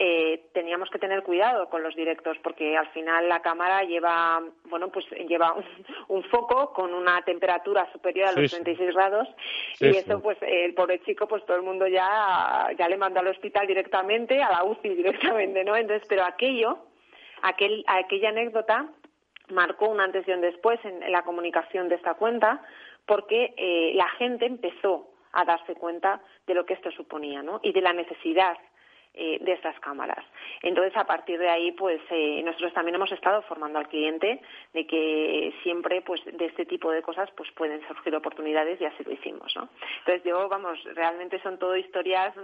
[0.00, 4.90] eh, teníamos que tener cuidado con los directos porque al final la cámara lleva, bueno,
[4.92, 5.64] pues lleva un,
[6.16, 8.62] un foco con una temperatura superior a los Sí, sí.
[8.62, 9.26] 36 grados
[9.74, 9.98] Sí, y sí.
[9.98, 13.26] eso, pues eh, el pobre chico, pues todo el mundo ya, ya le manda al
[13.28, 15.74] hospital directamente, a la UCI directamente, ¿no?
[15.74, 16.78] Entonces, pero aquello,
[17.42, 18.86] aquel, aquella anécdota
[19.50, 22.62] marcó un antes y un después en, la comunicación de esta cuenta
[23.06, 27.60] porque eh, la gente empezó a darse cuenta de lo que esto suponía ¿no?
[27.62, 28.56] y de la necesidad
[29.14, 30.24] eh, de estas cámaras.
[30.62, 34.40] Entonces, a partir de ahí, pues eh, nosotros también hemos estado formando al cliente
[34.72, 39.02] de que siempre, pues, de este tipo de cosas, pues pueden surgir oportunidades y así
[39.04, 39.68] lo hicimos, ¿no?
[40.00, 42.34] Entonces, yo, vamos, realmente son todo historias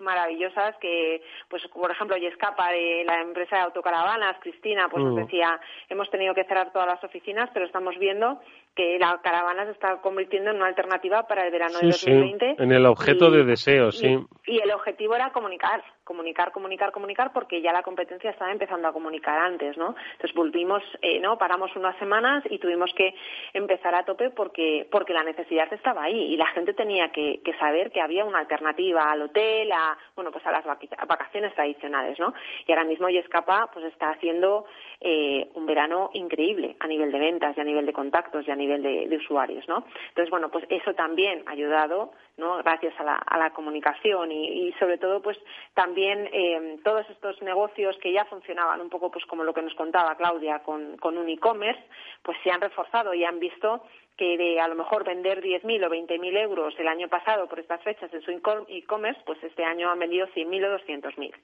[0.00, 5.06] maravillosas que, pues, por ejemplo, Yescapa de la empresa de autocaravanas, Cristina, pues Mm.
[5.08, 8.40] nos decía, hemos tenido que cerrar todas las oficinas, pero estamos viendo
[8.74, 12.10] que la caravana se está convirtiendo en una alternativa para el verano de Sí, sí,
[12.10, 12.56] 2020.
[12.62, 14.18] en el objeto y- de deseo, y- sí.
[14.46, 18.92] y el objetivo era comunicar, comunicar, comunicar, comunicar, porque ya la competencia estaba empezando a
[18.92, 19.94] comunicar antes, ¿no?
[20.12, 21.38] Entonces volvimos, eh, ¿no?
[21.38, 23.14] Paramos unas semanas y tuvimos que
[23.54, 27.54] empezar a tope porque, porque la necesidad estaba ahí y la gente tenía que, que
[27.54, 32.34] saber que había una alternativa al hotel, a, bueno, pues a las vacaciones tradicionales, ¿no?
[32.66, 34.66] Y ahora mismo Yescapa, pues está haciendo
[35.00, 38.56] eh, un verano increíble a nivel de ventas y a nivel de contactos y a
[38.56, 39.84] nivel de, de usuarios, ¿no?
[40.08, 42.58] Entonces, bueno, pues eso también ha ayudado, ¿no?
[42.58, 45.38] Gracias a la, a la comunicación y, y sobre todo, pues
[45.72, 49.74] también eh, todos estos negocios que ya funcionaban un poco, pues como lo que nos
[49.74, 51.82] contaba Claudia con, con un e-commerce,
[52.22, 53.84] pues se han reforzado y han visto
[54.16, 57.82] que de a lo mejor vender 10.000 o 20.000 euros el año pasado por estas
[57.82, 58.30] fechas en su
[58.68, 61.34] e-commerce, pues este año han vendido 100.000 o 200.000.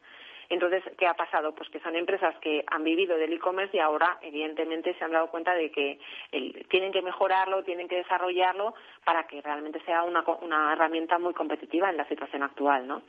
[0.51, 1.55] Entonces, ¿qué ha pasado?
[1.55, 5.29] Pues que son empresas que han vivido del e-commerce y ahora, evidentemente, se han dado
[5.31, 6.01] cuenta de que
[6.33, 8.75] el- tienen que mejorarlo, tienen que desarrollarlo
[9.05, 13.03] para que realmente sea una, una herramienta muy competitiva en la situación actual, ¿no?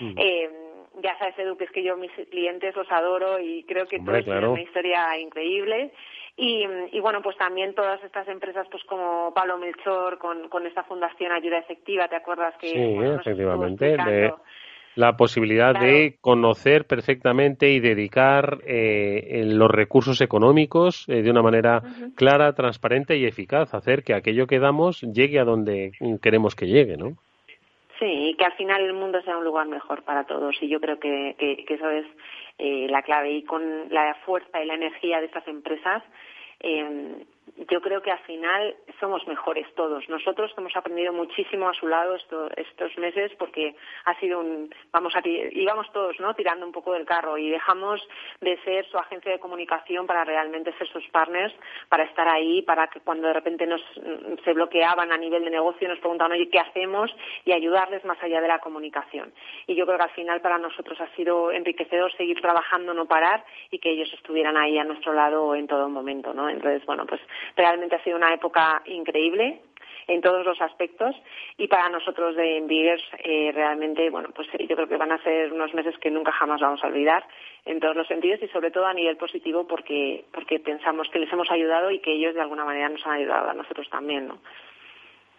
[0.00, 0.14] Mm.
[0.16, 0.50] Eh,
[1.02, 4.16] ya sabes, Edu, que es que yo mis clientes los adoro y creo que todo
[4.16, 5.92] es una historia increíble.
[6.36, 10.84] Y, y, bueno, pues también todas estas empresas, pues como Pablo Melchor, con, con esta
[10.84, 12.68] fundación Ayuda Efectiva, ¿te acuerdas que?
[12.68, 14.32] Sí, efectivamente, de
[14.94, 21.82] la posibilidad de conocer perfectamente y dedicar eh, los recursos económicos eh, de una manera
[22.16, 26.96] clara, transparente y eficaz, hacer que aquello que damos llegue a donde queremos que llegue,
[26.96, 27.16] ¿no?
[27.98, 30.56] Sí, y que al final el mundo sea un lugar mejor para todos.
[30.60, 32.06] Y yo creo que, que, eso es
[32.58, 33.32] eh, la clave.
[33.32, 36.02] Y con la fuerza y la energía de estas empresas,
[36.60, 37.24] eh,
[37.70, 40.08] yo creo que al final somos mejores todos.
[40.08, 45.22] Nosotros hemos aprendido muchísimo a su lado estos meses porque ha sido un, vamos a,
[45.24, 46.34] íbamos todos, ¿no?
[46.34, 48.00] Tirando un poco del carro y dejamos
[48.40, 51.54] de ser su agencia de comunicación para realmente ser sus partners,
[51.88, 53.82] para estar ahí, para que cuando de repente nos
[54.44, 57.14] se bloqueaban a nivel de negocio nos preguntaban, oye, ¿qué hacemos?
[57.44, 59.32] y ayudarles más allá de la comunicación.
[59.66, 63.44] Y yo creo que al final para nosotros ha sido enriquecedor seguir trabajando, no parar
[63.70, 66.48] y que ellos estuvieran ahí a nuestro lado en todo momento, ¿no?
[66.48, 67.20] Entonces, bueno, pues
[67.56, 69.60] Realmente ha sido una época increíble
[70.08, 71.14] en todos los aspectos
[71.58, 75.52] y para nosotros de Envigers eh, realmente, bueno, pues yo creo que van a ser
[75.52, 77.24] unos meses que nunca jamás vamos a olvidar
[77.66, 81.32] en todos los sentidos y sobre todo a nivel positivo porque, porque pensamos que les
[81.32, 84.38] hemos ayudado y que ellos de alguna manera nos han ayudado a nosotros también, ¿no?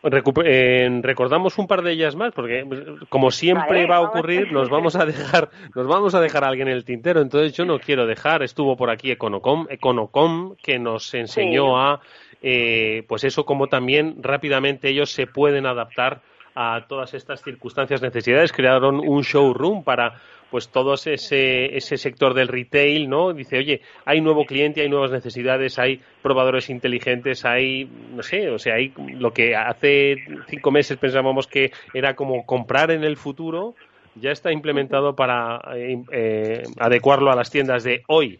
[0.02, 2.66] Recordamos un par de ellas más porque
[3.10, 6.68] como siempre va a ocurrir nos vamos a dejar nos vamos a dejar a alguien
[6.68, 7.22] en el tintero.
[7.22, 12.02] Entonces yo no quiero dejar estuvo por aquí Econocom Econocom que nos enseñó a
[12.41, 16.22] eh, pues eso como también rápidamente ellos se pueden adaptar
[16.56, 18.52] a todas estas circunstancias necesidades.
[18.52, 20.20] Crearon un showroom para
[20.50, 23.34] pues todo ese, ese sector del retail, ¿no?
[23.34, 28.60] Dice, oye, hay nuevo cliente, hay nuevas necesidades, hay probadores inteligentes, hay, no sé, o
[28.60, 33.76] sea, hay lo que hace cinco meses pensábamos que era como comprar en el futuro,
[34.16, 38.39] ya está implementado para eh, eh, adecuarlo a las tiendas de hoy.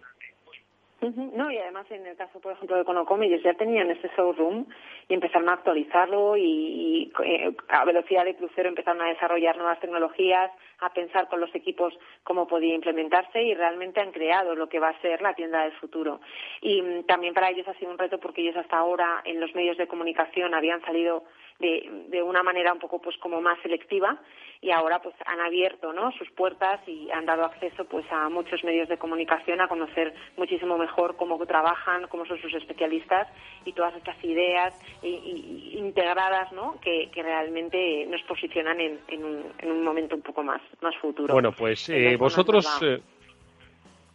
[1.02, 4.66] No, y además en el caso, por ejemplo, de Conocom, ellos ya tenían ese showroom
[5.08, 10.52] y empezaron a actualizarlo y, eh, a velocidad de crucero empezaron a desarrollar nuevas tecnologías,
[10.80, 14.90] a pensar con los equipos cómo podía implementarse y realmente han creado lo que va
[14.90, 16.20] a ser la tienda del futuro.
[16.62, 19.56] Y mm, también para ellos ha sido un reto porque ellos hasta ahora en los
[19.56, 21.24] medios de comunicación habían salido
[21.60, 24.18] de, de una manera un poco pues como más selectiva
[24.62, 26.12] y ahora pues han abierto ¿no?
[26.14, 30.78] sus puertas y han dado acceso pues a muchos medios de comunicación a conocer muchísimo
[30.78, 33.28] mejor cómo trabajan, cómo son sus especialistas
[33.64, 36.80] y todas estas ideas integradas ¿no?
[36.82, 40.96] que, que, realmente nos posicionan en, en, un, en, un, momento un poco más, más
[40.98, 41.34] futuro.
[41.34, 42.66] Bueno, pues eh, vosotros...
[42.82, 43.02] Eh,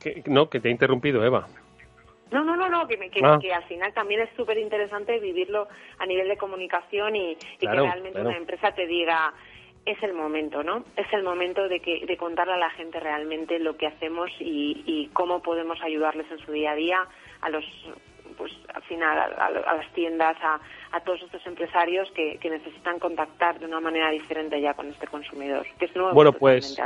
[0.01, 1.47] que, no, que te he interrumpido, Eva.
[2.35, 3.39] No, no, no, no que, ah.
[3.41, 5.69] que, al final también es súper interesante vivirlo
[5.99, 9.33] a nivel de comunicación y, que realmente una empresa te diga
[9.87, 10.85] es el momento, ¿no?
[10.97, 14.83] Es el momento de, que, de contarle a la gente realmente lo que hacemos y,
[14.87, 17.07] y cómo podemos ayudarles en su día a día
[17.43, 17.65] a los
[18.37, 20.61] pues al final a, las tiendas, a,
[20.93, 25.07] a, todos estos empresarios que, que, necesitan contactar de una manera diferente ya con este
[25.07, 26.77] consumidor, que es nuevo bueno, pues,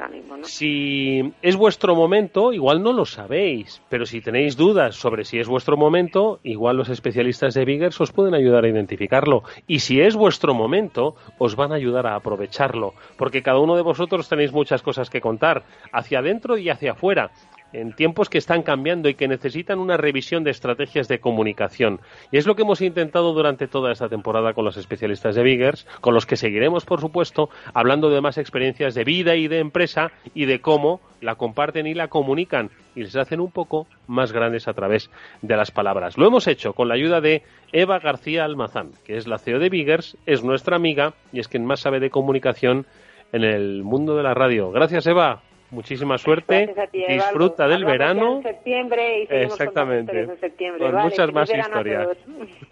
[0.43, 5.49] Si es vuestro momento, igual no lo sabéis, pero si tenéis dudas sobre si es
[5.49, 9.43] vuestro momento, igual los especialistas de Biggers os pueden ayudar a identificarlo.
[9.67, 13.83] Y si es vuestro momento, os van a ayudar a aprovecharlo, porque cada uno de
[13.83, 17.31] vosotros tenéis muchas cosas que contar, hacia adentro y hacia afuera
[17.73, 22.01] en tiempos que están cambiando y que necesitan una revisión de estrategias de comunicación.
[22.31, 25.87] Y es lo que hemos intentado durante toda esta temporada con los especialistas de Biggers,
[26.01, 30.13] con los que seguiremos, por supuesto, hablando de más experiencias de vida y de empresa
[30.35, 34.69] y de cómo la comparten y la comunican y les hacen un poco más grandes
[34.69, 35.11] a través
[35.43, 36.17] de las palabras.
[36.17, 37.43] Lo hemos hecho con la ayuda de
[37.73, 41.67] Eva García Almazán, que es la CEO de Biggers, es nuestra amiga y es quien
[41.67, 42.87] más sabe de comunicación
[43.33, 44.71] en el mundo de la radio.
[44.71, 45.43] Gracias, Eva.
[45.71, 46.75] Muchísima suerte.
[46.93, 48.39] Disfruta del verano.
[48.39, 50.27] En septiembre y Exactamente.
[50.27, 50.91] Con, septiembre.
[50.91, 52.09] con muchas más historias.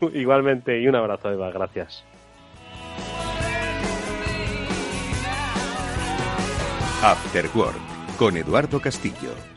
[0.14, 0.80] Igualmente.
[0.80, 1.50] Y un abrazo, Eva.
[1.50, 2.04] Gracias.
[7.02, 7.46] After
[8.18, 9.55] con Eduardo Castillo.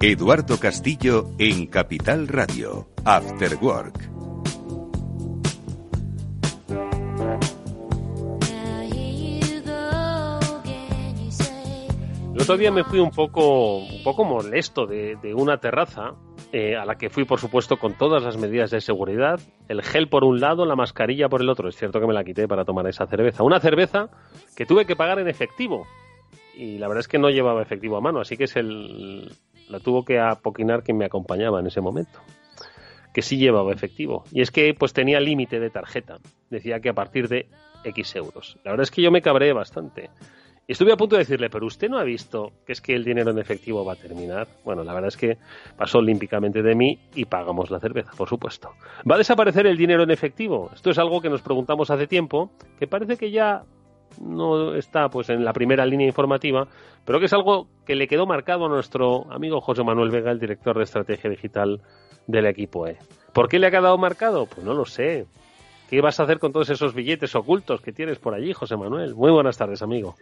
[0.00, 4.08] Eduardo Castillo en Capital Radio, After Work.
[12.32, 16.14] El otro día me fui un poco, un poco molesto de, una terraza
[16.52, 19.40] eh, a la que fui, por supuesto, con todas las medidas de seguridad.
[19.66, 21.68] El gel por un lado, la mascarilla por el otro.
[21.68, 23.42] Es cierto que me la quité para tomar esa cerveza.
[23.42, 24.10] Una cerveza
[24.56, 25.88] que tuve que pagar en efectivo.
[26.56, 29.32] Y la verdad es que no llevaba efectivo a mano, así que es el,
[29.68, 32.20] la tuvo que apoquinar quien me acompañaba en ese momento.
[33.12, 34.24] Que sí llevaba efectivo.
[34.32, 36.18] Y es que pues tenía límite de tarjeta.
[36.50, 37.48] Decía que a partir de
[37.84, 38.58] X euros.
[38.64, 40.10] La verdad es que yo me cabré bastante.
[40.66, 43.02] Y estuve a punto de decirle, pero usted no ha visto que es que el
[43.02, 44.48] dinero en efectivo va a terminar.
[44.64, 45.38] Bueno, la verdad es que
[45.78, 48.72] pasó olímpicamente de mí y pagamos la cerveza, por supuesto.
[49.10, 50.70] ¿Va a desaparecer el dinero en efectivo?
[50.74, 53.62] Esto es algo que nos preguntamos hace tiempo, que parece que ya
[54.20, 56.66] no está pues en la primera línea informativa,
[57.04, 60.38] pero que es algo que le quedó marcado a nuestro amigo José Manuel Vega, el
[60.38, 61.80] director de estrategia digital
[62.26, 62.98] del equipo E.
[63.32, 64.46] ¿Por qué le ha quedado marcado?
[64.46, 65.26] Pues no lo sé.
[65.88, 69.14] ¿Qué vas a hacer con todos esos billetes ocultos que tienes por allí, José Manuel?
[69.14, 70.16] Muy buenas tardes, amigo.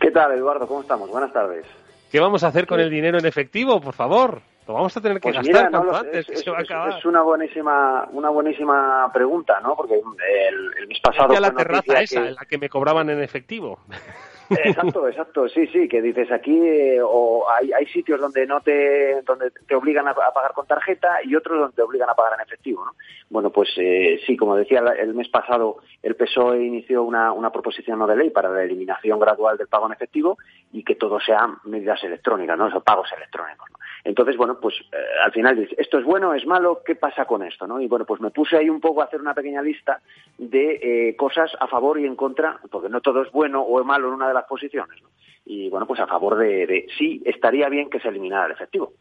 [0.00, 0.66] ¿Qué tal, Eduardo?
[0.66, 1.08] ¿Cómo estamos?
[1.10, 1.66] Buenas tardes.
[2.10, 4.42] ¿Qué vamos a hacer con el dinero en efectivo, por favor?
[4.68, 6.58] Lo vamos a tener que Pues gastar mira, no antes, es, que es- se va
[6.58, 6.98] a es- acabar.
[6.98, 9.74] es una buenísima, una buenísima pregunta, ¿no?
[9.74, 12.68] Porque el, el mes pasado Ya la fue terraza esa, que- en la que me
[12.68, 13.78] cobraban en efectivo.
[14.50, 19.20] Exacto, exacto, sí, sí, que dices aquí eh, o hay, hay sitios donde no te
[19.22, 22.46] donde te obligan a, pagar con tarjeta y otros donde te obligan a pagar en
[22.46, 22.92] efectivo, ¿no?
[23.30, 28.06] Bueno, pues eh, sí, como decía el mes pasado, el PSOE inició una, una proposición
[28.06, 30.38] de ley para la eliminación gradual del pago en efectivo
[30.72, 32.68] y que todo sean medidas electrónicas, ¿no?
[32.68, 33.68] Esos pagos electrónicos.
[33.70, 33.78] ¿no?
[34.04, 36.82] Entonces, bueno, pues eh, al final dices, ¿esto es bueno, es malo?
[36.84, 37.66] ¿Qué pasa con esto?
[37.66, 37.80] ¿no?
[37.80, 40.00] Y bueno, pues me puse ahí un poco a hacer una pequeña lista
[40.38, 43.86] de eh, cosas a favor y en contra, porque no todo es bueno o es
[43.86, 45.00] malo en una de las posiciones.
[45.02, 45.08] ¿no?
[45.46, 48.92] Y bueno, pues a favor de, de sí, estaría bien que se eliminara el efectivo.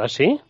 [0.00, 0.40] ¿Así?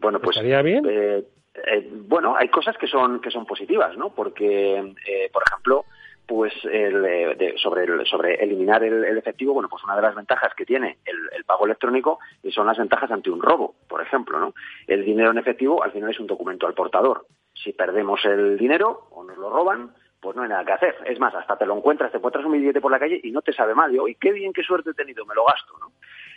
[0.00, 0.84] Bueno, pues ¿Estaría bien?
[0.88, 1.24] eh,
[1.54, 4.10] eh, bueno, hay cosas que son que son positivas, ¿no?
[4.14, 4.76] Porque,
[5.06, 5.84] eh, por ejemplo,
[6.26, 10.02] pues el, eh, de- sobre el, sobre eliminar el, el efectivo, bueno, pues una de
[10.02, 12.20] las ventajas que tiene el, el pago electrónico
[12.50, 14.54] son las ventajas ante un robo, por ejemplo, ¿no?
[14.86, 17.26] El dinero en efectivo al final es un documento al portador.
[17.52, 20.96] Si perdemos el dinero o nos lo roban, pues no hay nada que hacer.
[21.04, 23.42] Es más, hasta te lo encuentras, te encuentras un billete por la calle y no
[23.42, 23.90] te sabe mal.
[23.90, 25.92] Digo, y qué bien, qué suerte he tenido, me lo gasto, ¿no?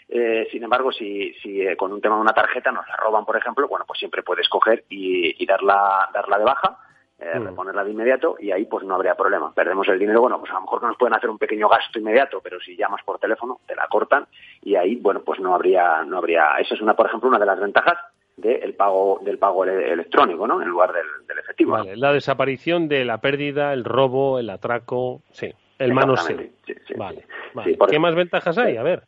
[0.10, 3.26] Eh, sin embargo, si, si eh, con un tema de una tarjeta nos la roban,
[3.26, 6.78] por ejemplo, bueno, pues siempre puedes coger y, y darla, darla de baja,
[7.20, 7.44] eh, Mm.
[7.46, 9.54] reponerla de inmediato y ahí pues no habría problema.
[9.54, 12.42] Perdemos el dinero, bueno, pues a lo mejor nos pueden hacer un pequeño gasto inmediato,
[12.42, 14.28] pero si llamas por teléfono te la cortan
[14.62, 16.58] y ahí, bueno, pues no habría, no habría.
[16.60, 17.98] Esa es una, por ejemplo, una de las ventajas
[18.38, 20.62] del pago, del pago ele- electrónico, ¿no?
[20.62, 21.72] En lugar del, del efectivo.
[21.74, 26.38] Vale, la desaparición de la pérdida, el robo, el atraco, sí, el manoseo.
[26.66, 27.26] Sí, sí, Vale,
[27.64, 27.78] sí.
[27.88, 28.00] ¿Qué eso.
[28.02, 28.78] más ventajas hay?
[28.78, 29.04] A ver.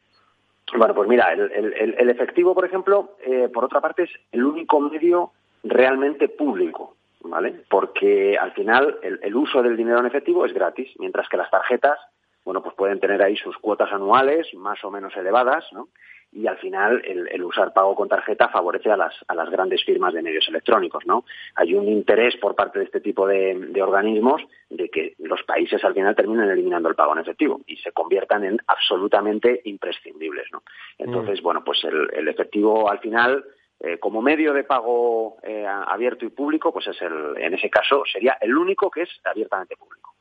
[0.77, 4.11] Bueno, pues mira, el, el- el- el efectivo, por ejemplo, eh, por otra parte, es
[4.31, 5.31] el único medio
[5.63, 7.61] realmente público, ¿vale?
[7.69, 11.49] Porque al final el, el uso del dinero en efectivo es gratis, mientras que las
[11.51, 11.97] tarjetas,
[12.45, 15.89] bueno, pues pueden tener ahí sus cuotas anuales más o menos elevadas, ¿no?
[16.31, 19.83] Y al final el, el usar pago con tarjeta favorece a las, a las grandes
[19.83, 21.23] firmas de medios electrónicos, ¿no?
[21.55, 25.83] Hay un interés por parte de este tipo de, de organismos de que los países
[25.83, 30.63] al final terminen eliminando el pago en efectivo y se conviertan en absolutamente imprescindibles, ¿no?
[30.97, 33.45] Entonces, bueno, pues el, el efectivo al final,
[33.79, 38.03] eh, como medio de pago eh, abierto y público, pues es el, en ese caso
[38.11, 40.16] sería el único que es abiertamente público.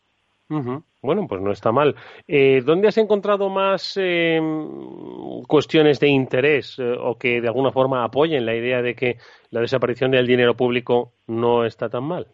[0.49, 1.97] Bueno, pues no está mal.
[2.27, 4.41] Eh, ¿Dónde has encontrado más eh,
[5.47, 9.19] cuestiones de interés eh, o que de alguna forma apoyen la idea de que
[9.51, 12.29] la desaparición del dinero público no está tan mal?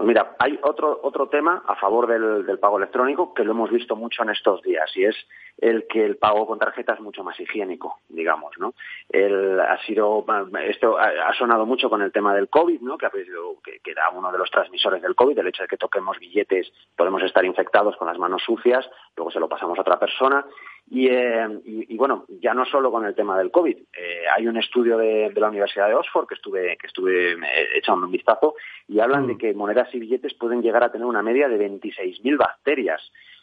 [0.00, 3.70] Pues mira, hay otro, otro tema a favor del, del pago electrónico que lo hemos
[3.70, 5.14] visto mucho en estos días y es
[5.58, 8.72] el que el pago con tarjeta es mucho más higiénico, digamos, ¿no?
[9.10, 10.24] El, ha sido,
[10.66, 12.96] esto ha, sonado mucho con el tema del COVID, ¿no?
[12.96, 15.68] Que, ha sido- que, que era uno de los transmisores del COVID, el hecho de
[15.68, 18.88] que toquemos billetes, podemos estar infectados con las manos sucias,
[19.18, 20.46] luego se lo pasamos a otra persona
[20.92, 23.76] y, eh, y, y, bueno, ya no solo con el tema del COVID.
[23.76, 27.68] Eh, hay un estudio de, de la Universidad de Oxford que estuve, que estuve eh,
[27.76, 28.56] echando un vistazo
[28.88, 32.36] y hablan de que monedas y billetes pueden llegar a tener una media de 26.000
[32.36, 33.00] bacterias.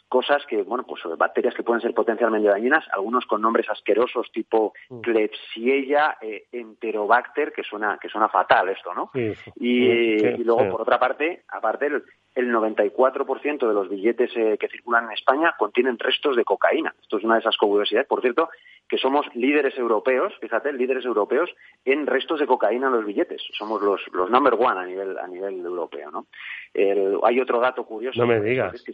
[0.08, 4.72] Cosas que, bueno, pues bacterias que pueden ser potencialmente dañinas, algunos con nombres asquerosos tipo
[5.02, 9.10] Klebsiella eh, enterobacter, que suena, que suena fatal esto, ¿no?
[9.12, 9.50] Sí, sí.
[9.60, 12.02] Y, y luego, por otra parte, aparte, el,
[12.34, 16.94] el 94% de los billetes eh, que circulan en España contienen restos de cocaína.
[17.02, 18.48] Esto es una de esas curiosidades, por cierto,
[18.88, 21.50] que somos líderes europeos, fíjate, líderes europeos
[21.84, 23.42] en restos de cocaína en los billetes.
[23.58, 26.26] Somos los, los number one a nivel, a nivel europeo, ¿no?
[26.72, 28.18] El- hay otro dato curioso.
[28.20, 28.72] No me digas.
[28.74, 28.92] es que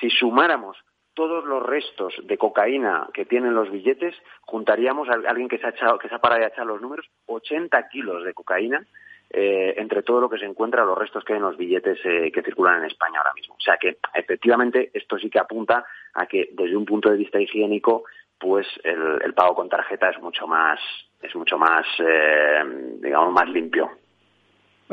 [0.00, 0.76] si, sumáramos
[1.14, 5.70] todos los restos de cocaína que tienen los billetes, juntaríamos a alguien que se ha,
[5.70, 8.84] echado, que se ha parado de echar los números, 80 kilos de cocaína
[9.30, 12.30] eh, entre todo lo que se encuentra, los restos que hay en los billetes eh,
[12.32, 13.54] que circulan en España ahora mismo.
[13.54, 17.40] O sea que efectivamente esto sí que apunta a que desde un punto de vista
[17.40, 18.04] higiénico,
[18.38, 20.78] pues el, pago con tarjeta es mucho más,
[21.20, 22.62] es mucho más, eh,
[23.00, 23.90] digamos, más limpio.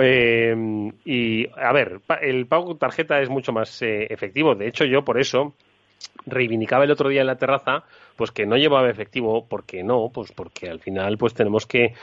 [0.03, 4.55] Y a ver, el pago con tarjeta es mucho más efectivo.
[4.55, 5.53] De hecho, yo por eso
[6.25, 7.83] reivindicaba el otro día en la terraza
[8.15, 11.93] pues que no llevaba efectivo porque no pues porque al final pues tenemos que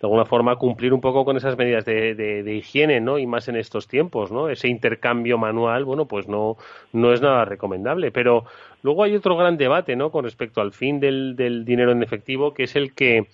[0.00, 3.18] de alguna forma cumplir un poco con esas medidas de, de, higiene, ¿no?
[3.18, 4.48] Y más en estos tiempos, ¿no?
[4.48, 6.56] Ese intercambio manual, bueno, pues no,
[6.92, 8.12] no es nada recomendable.
[8.12, 8.44] Pero
[8.82, 10.12] luego hay otro gran debate, ¿no?
[10.12, 13.26] Con respecto al fin del, del dinero en efectivo, que es el que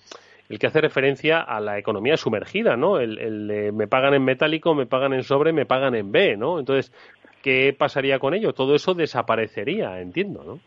[0.49, 2.99] el que hace referencia a la economía sumergida, ¿no?
[2.99, 6.59] El, el me pagan en metálico, me pagan en sobre, me pagan en B, ¿no?
[6.59, 6.91] Entonces,
[7.41, 8.53] ¿qué pasaría con ello?
[8.53, 10.59] Todo eso desaparecería, entiendo, ¿no?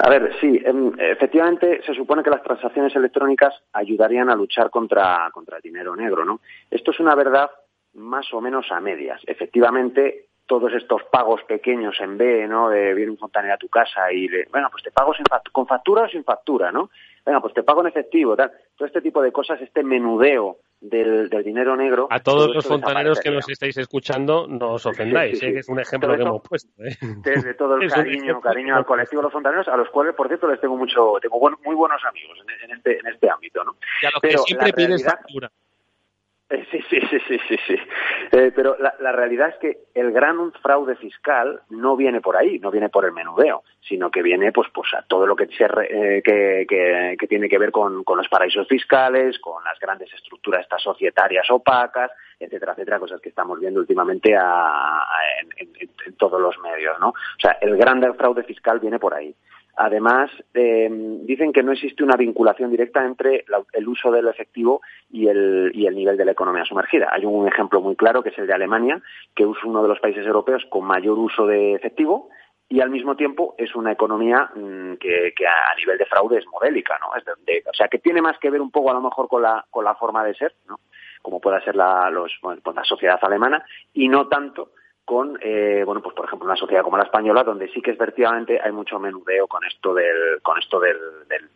[0.00, 5.28] A ver, sí, em, efectivamente se supone que las transacciones electrónicas ayudarían a luchar contra,
[5.32, 6.40] contra el dinero negro, ¿no?
[6.70, 7.50] Esto es una verdad
[7.94, 9.20] más o menos a medias.
[9.26, 12.70] Efectivamente, todos estos pagos pequeños en B, ¿no?
[12.70, 15.12] De viene un fontanero a tu casa y le, bueno, pues te pago
[15.50, 16.90] con factura o sin factura, ¿no?
[17.28, 18.50] Venga, pues te pago en efectivo, tal.
[18.74, 22.08] Todo este tipo de cosas, este menudeo del, dinero negro.
[22.08, 25.52] A todos los fontaneros que nos estáis escuchando, no os ofendáis, ¿eh?
[25.52, 26.70] que es un ejemplo que hemos puesto.
[26.82, 26.96] ¿eh?
[27.22, 30.48] Desde todo el cariño, cariño al colectivo de los fontaneros, a los cuales, por cierto,
[30.48, 33.76] les tengo mucho, tengo muy buenos amigos en, este, en este ámbito, ¿no?
[34.00, 35.52] Y a los que siempre pides factura.
[36.70, 37.56] Sí, sí, sí, sí, sí.
[37.66, 37.76] sí.
[38.32, 42.58] Eh, pero la, la, realidad es que el gran fraude fiscal no viene por ahí,
[42.58, 45.64] no viene por el menudeo, sino que viene pues, pues a todo lo que, se,
[45.64, 52.10] eh, tiene que ver con, los paraísos fiscales, con las grandes estructuras estas societarias opacas,
[52.38, 57.08] etcétera, etcétera, cosas que estamos viendo últimamente en, en, todos los medios, ¿no?
[57.10, 59.34] O sea, el gran fraude fiscal viene por ahí.
[59.80, 60.88] Además, eh,
[61.22, 66.16] dicen que no existe una vinculación directa entre el uso del efectivo y el, nivel
[66.16, 67.08] de la economía sumergida.
[67.10, 69.00] Hay un ejemplo muy claro que es el de Alemania,
[69.34, 72.30] que es uno de los países europeos con mayor uso de efectivo
[72.68, 76.98] y al mismo tiempo es una economía mm, que, a nivel de fraude es modélica,
[77.00, 77.08] ¿no?
[77.08, 79.84] o sea, que tiene más que ver un poco a lo mejor con la, con
[79.84, 80.78] la forma de ser, ¿no?
[81.22, 84.70] Como pueda ser la, los, pues la sociedad alemana y no tanto
[85.08, 88.60] con, eh, bueno, pues por ejemplo una sociedad como la española, donde sí que efectivamente
[88.62, 90.98] hay mucho menudeo con esto del, con esto del,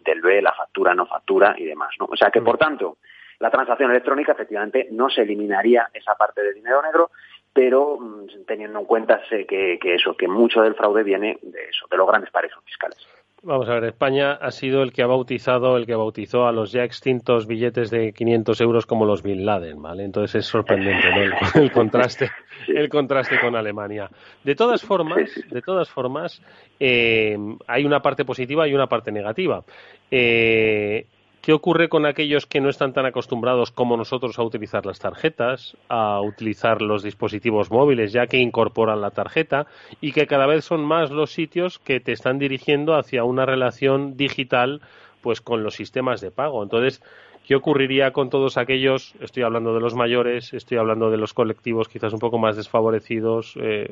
[0.02, 2.06] del, B, la factura, no factura y demás, ¿no?
[2.10, 2.96] O sea que, por tanto,
[3.42, 7.10] la transacción electrónica efectivamente no se eliminaría esa parte de dinero negro,
[7.52, 11.88] pero mm, teniendo en cuenta que, que eso, que mucho del fraude viene de eso,
[11.90, 12.98] de los grandes paraísos fiscales.
[13.42, 16.70] Vamos a ver, España ha sido el que ha bautizado, el que bautizó a los
[16.70, 20.04] ya extintos billetes de 500 euros como los Bin Laden, ¿vale?
[20.04, 21.60] Entonces es sorprendente, ¿no?
[21.60, 22.30] El, contraste,
[22.68, 24.08] el contraste con Alemania.
[24.44, 26.40] De todas formas, de todas formas,
[26.78, 27.36] eh,
[27.66, 29.64] hay una parte positiva y una parte negativa.
[30.08, 31.06] Eh,
[31.42, 35.76] ¿Qué ocurre con aquellos que no están tan acostumbrados como nosotros a utilizar las tarjetas,
[35.88, 39.66] a utilizar los dispositivos móviles, ya que incorporan la tarjeta
[40.00, 44.16] y que cada vez son más los sitios que te están dirigiendo hacia una relación
[44.16, 44.82] digital
[45.20, 46.62] pues con los sistemas de pago?
[46.62, 47.02] Entonces,
[47.44, 49.16] ¿qué ocurriría con todos aquellos?
[49.20, 53.58] Estoy hablando de los mayores, estoy hablando de los colectivos quizás un poco más desfavorecidos,
[53.60, 53.88] eh,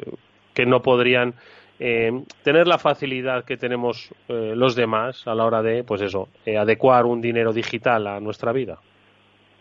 [0.54, 1.34] que no podrían
[1.82, 2.12] eh,
[2.42, 6.58] tener la facilidad que tenemos eh, los demás a la hora de, pues eso, eh,
[6.58, 8.78] adecuar un dinero digital a nuestra vida.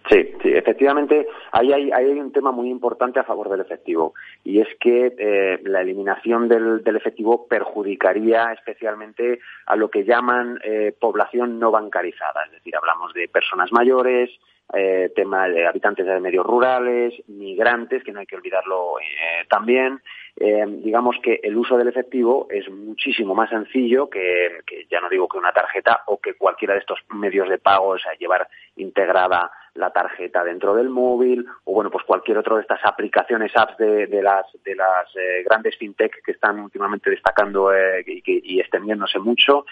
[0.10, 4.60] Sí, sí, efectivamente, ahí hay, hay, un tema muy importante a favor del efectivo y
[4.60, 10.60] es que la eliminación del, del, efectivo perjudicaría especialmente a lo que llaman
[11.00, 14.32] población no bancarizada, es decir, hablamos de personas mayores,
[14.72, 20.00] eh, tema de habitantes de medios rurales, migrantes, que no hay que olvidarlo eh, también.
[20.36, 25.28] Eh, digamos que el uso del efectivo es muchísimo más sencillo que, ya no digo
[25.28, 29.52] que una tarjeta o que cualquiera de estos medios de pago, o sea, llevar integrada
[29.76, 34.08] la tarjeta dentro del móvil o bueno pues cualquier otra de estas aplicaciones apps de,
[34.08, 39.20] de las de las eh, grandes fintech que están últimamente destacando eh, y, y, extendiéndose
[39.20, 39.66] mucho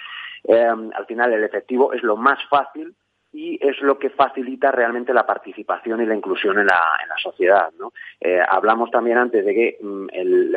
[0.49, 2.95] al final el efectivo es lo más fácil
[3.33, 7.17] y es lo que facilita realmente la participación y la inclusión en la, en la
[7.17, 7.69] sociedad.
[7.77, 7.93] ¿no?
[8.19, 10.55] Eh, hablamos también antes de que mm, el,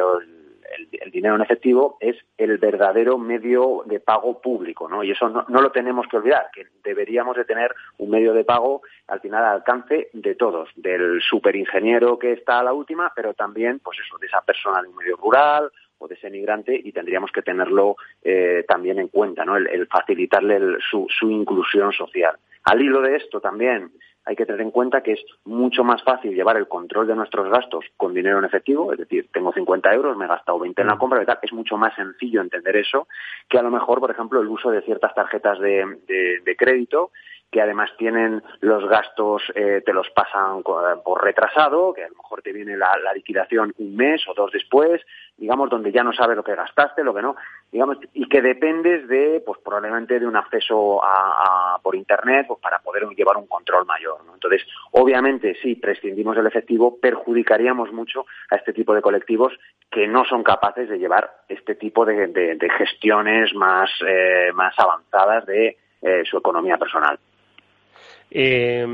[0.70, 5.02] el, dinero en efectivo es el verdadero medio de pago público, ¿no?
[5.02, 8.44] Y eso no, no, lo tenemos que olvidar, que deberíamos de tener un medio de
[8.44, 13.34] pago al final al alcance de todos, del superingeniero que está a la última, pero
[13.34, 16.92] también, pues eso, de esa persona de un medio rural o de ese migrante y
[16.92, 19.56] tendríamos que tenerlo eh, también en cuenta, ¿no?
[19.56, 22.36] El, facilitarle su, su inclusión social.
[22.64, 23.90] Al hilo de esto también
[24.24, 27.48] hay que tener en cuenta que es mucho más fácil llevar el control de nuestros
[27.50, 30.88] gastos con dinero en efectivo, es decir, tengo 50 euros, me he gastado 20 en
[30.88, 30.98] la mm.
[30.98, 31.38] compra, y tal.
[31.42, 33.08] es mucho más sencillo entender eso
[33.48, 35.98] que a lo mejor, por ejemplo, el uso de ciertas tarjetas de,
[36.44, 37.10] de, crédito
[37.50, 42.42] que además tienen los gastos, eh, te los pasan por retrasado, que a lo mejor
[42.42, 45.00] te viene la, liquidación un mes o dos después,
[45.40, 47.34] digamos, donde ya no sabes lo que gastaste, lo que no,
[47.72, 52.78] digamos, y que dependes de, pues probablemente de un acceso a, por Internet pues, para
[52.80, 54.22] poder llevar un control mayor.
[54.26, 54.34] ¿no?
[54.34, 54.62] Entonces,
[54.92, 59.54] obviamente, si prescindimos del efectivo, perjudicaríamos mucho a este tipo de colectivos
[59.90, 65.78] que no son capaces de llevar este tipo de, gestiones más, eh, más avanzadas de
[66.02, 67.18] eh, su economía personal.
[68.32, 68.86] Eh,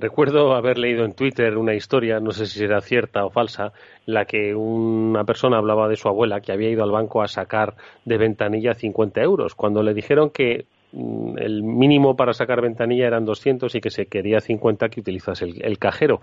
[0.00, 3.72] recuerdo haber leído en Twitter una historia, no sé si era cierta o falsa,
[4.06, 7.76] la que una persona hablaba de su abuela que había ido al banco a sacar
[8.04, 9.54] de ventanilla 50 euros.
[9.54, 14.06] Cuando le dijeron que mm, el mínimo para sacar ventanilla eran 200 y que se
[14.06, 16.20] quería 50 que utilizase el, cajero.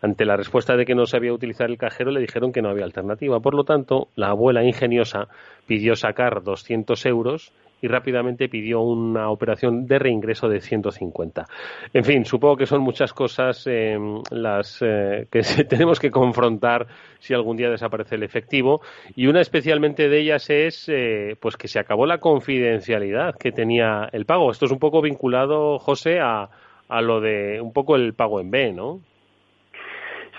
[0.00, 2.84] Ante la respuesta de que no sabía utilizar el cajero, le dijeron que no había
[2.84, 3.40] alternativa.
[3.40, 5.28] Por lo tanto, la abuela ingeniosa
[5.66, 11.44] pidió sacar 200 euros y rápidamente pidió una operación de reingreso de 150.
[11.92, 13.98] En fin, supongo que son muchas cosas eh,
[14.30, 16.86] las eh, que tenemos que confrontar
[17.18, 18.80] si algún día desaparece el efectivo
[19.14, 24.08] y una especialmente de ellas es eh, pues que se acabó la confidencialidad que tenía
[24.12, 24.50] el pago.
[24.50, 26.48] Esto es un poco vinculado, José, a,
[26.88, 29.00] a lo de un poco el pago en B, ¿no?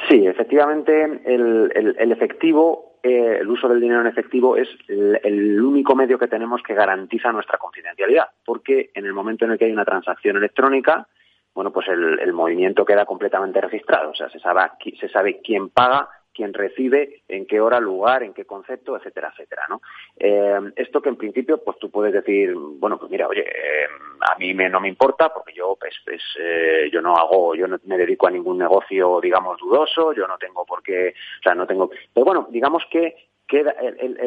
[0.08, 5.96] Sí, efectivamente, el, el efectivo eh, el uso del dinero en efectivo es el, único
[5.96, 9.72] medio que tenemos que garantiza nuestra confidencialidad, porque en el momento en el que hay
[9.72, 11.08] una transacción electrónica,
[11.54, 14.62] bueno, pues el, movimiento queda completamente registrado, o sea, se sabe,
[15.00, 19.64] se sabe quién paga, quién recibe, en qué hora, lugar, en qué concepto, etcétera, etcétera,
[19.68, 19.82] ¿no?
[20.16, 23.88] Eh, esto que en principio, pues tú puedes decir, bueno, pues mira, oye, eh,
[24.22, 27.68] a mí me, no me importa porque yo, pues, pues eh, yo no hago, yo
[27.68, 31.56] no me dedico a ningún negocio, digamos, dudoso, yo no tengo por qué, o sea,
[31.56, 33.16] no tengo, pero bueno, digamos que
[33.48, 33.74] queda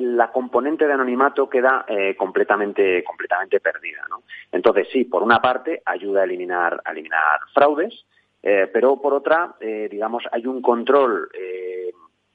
[0.00, 1.84] la componente de anonimato queda
[2.16, 4.22] completamente completamente perdida ¿no?
[4.50, 8.06] entonces sí por una parte ayuda a eliminar a eliminar fraudes
[8.40, 11.28] pero por otra digamos hay un control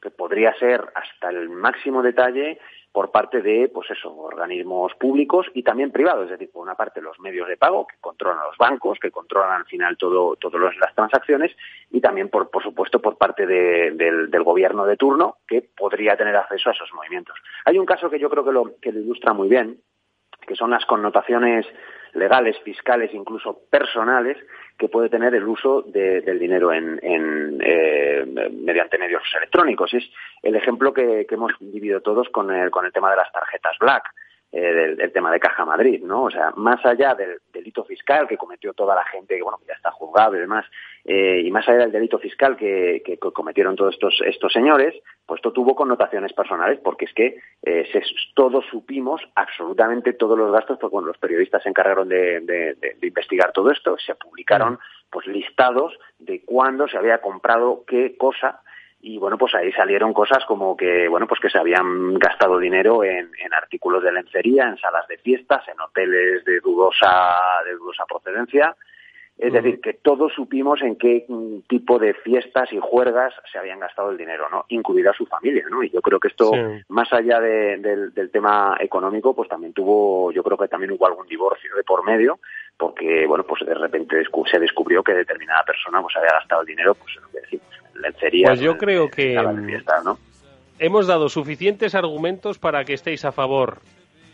[0.05, 2.59] que podría ser hasta el máximo detalle
[2.91, 7.01] por parte de, pues eso, organismos públicos y también privados, es decir, por una parte
[7.01, 10.93] los medios de pago que controlan los bancos, que controlan al final todo, todas las
[10.93, 11.51] transacciones
[11.89, 16.69] y también, por, por supuesto, por parte del, gobierno de turno que podría tener acceso
[16.69, 17.35] a esos movimientos.
[17.65, 19.81] Hay un caso que yo creo que lo, que lo ilustra muy bien,
[20.45, 21.65] que son las connotaciones
[22.15, 24.37] legales, fiscales, incluso personales,
[24.77, 26.99] que puede tener el uso del dinero en,
[27.61, 29.93] eh, mediante medios electrónicos.
[29.93, 30.03] Es
[30.43, 34.03] el ejemplo que, hemos vivido todos con el, con el tema de las tarjetas Black.
[34.57, 36.23] Eh, del, tema de Caja Madrid, ¿no?
[36.23, 39.73] O sea, más allá del delito fiscal que cometió toda la gente, que bueno, ya
[39.73, 40.65] está juzgado y demás,
[41.03, 44.95] eh, y más allá del delito fiscal que, cometieron todos estos, estos señores,
[45.25, 48.01] pues esto tuvo connotaciones personales, porque es que eh,
[48.33, 53.51] todos supimos absolutamente todos los gastos, porque bueno, los periodistas se encargaron de, de, investigar
[53.51, 54.79] todo esto, se publicaron
[55.11, 58.61] pues listados de cuándo se había comprado qué cosa
[59.05, 63.03] y bueno pues ahí salieron cosas como que bueno pues que se habían gastado dinero
[63.03, 67.35] en, artículos de lencería en salas de fiestas en hoteles de dudosa
[67.65, 68.75] de dudosa procedencia.
[69.37, 71.25] Es decir que todos supimos en qué
[71.67, 75.83] tipo de fiestas y juergas se habían gastado el dinero no incluida su familia no
[75.83, 76.51] y yo creo que esto
[76.87, 81.27] más allá del, del tema económico pues también tuvo yo creo que también hubo algún
[81.27, 82.39] divorcio de por medio
[82.77, 84.21] porque bueno pues de repente
[84.51, 87.75] se descubrió que determinada persona pues había gastado el dinero pues en lo que decimos
[88.45, 89.37] pues yo creo que
[90.79, 93.79] hemos dado suficientes argumentos para que estéis a favor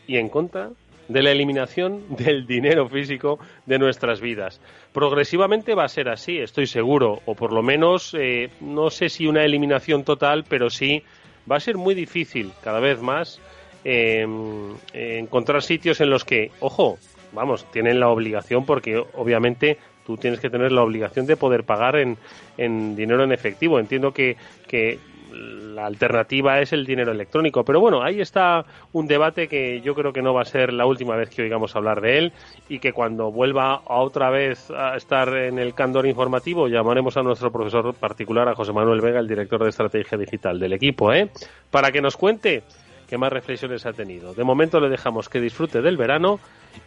[0.07, 0.69] y en contra
[1.07, 4.61] de la eliminación del dinero físico de nuestras vidas.
[4.93, 9.27] Progresivamente va a ser así, estoy seguro, o por lo menos eh, no sé si
[9.27, 11.03] una eliminación total, pero sí
[11.49, 13.41] va a ser muy difícil cada vez más
[13.83, 16.97] em, encontrar sitios en los que, ojo,
[17.33, 21.95] vamos, tienen la obligación porque obviamente tú tienes que tener la obligación de poder pagar
[21.95, 22.17] en,
[22.57, 23.79] en dinero en efectivo.
[23.79, 24.99] Entiendo que, que
[25.31, 27.63] la alternativa es el dinero electrónico.
[27.63, 30.85] Pero bueno, ahí está un debate que yo creo que no va a ser la
[30.85, 32.33] última vez que oigamos hablar de él
[32.69, 37.23] y que cuando vuelva a otra vez a estar en el candor informativo llamaremos a
[37.23, 41.29] nuestro profesor particular, a José Manuel Vega, el director de estrategia digital del equipo, ¿eh?
[41.69, 42.63] para que nos cuente
[43.07, 44.33] qué más reflexiones ha tenido.
[44.33, 46.39] De momento le dejamos que disfrute del verano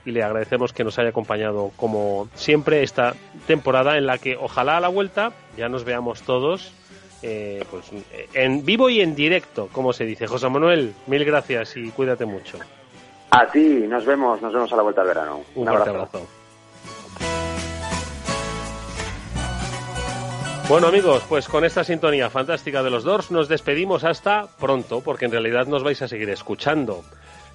[0.04, 3.14] y le agradecemos que nos haya acompañado como siempre esta
[3.46, 6.72] temporada en la que ojalá a la vuelta ya nos veamos todos
[7.22, 7.90] eh, pues,
[8.34, 10.26] en vivo y en directo, como se dice.
[10.26, 12.58] José Manuel, mil gracias y cuídate mucho.
[13.30, 15.40] A ti, nos vemos, nos vemos a la vuelta del verano.
[15.54, 16.26] Un, Un abrazo.
[20.68, 25.26] Bueno amigos, pues con esta sintonía fantástica de los Doors nos despedimos hasta pronto, porque
[25.26, 27.04] en realidad nos vais a seguir escuchando.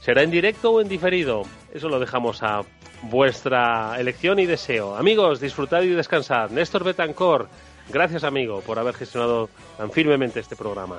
[0.09, 1.43] ¿Será en directo o en diferido?
[1.71, 2.61] Eso lo dejamos a
[3.03, 4.95] vuestra elección y deseo.
[4.95, 6.49] Amigos, disfrutad y descansad.
[6.49, 7.47] Néstor Betancor,
[7.93, 10.97] gracias amigo por haber gestionado tan firmemente este programa.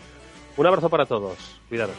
[0.57, 1.37] Un abrazo para todos.
[1.69, 1.97] Cuidaros.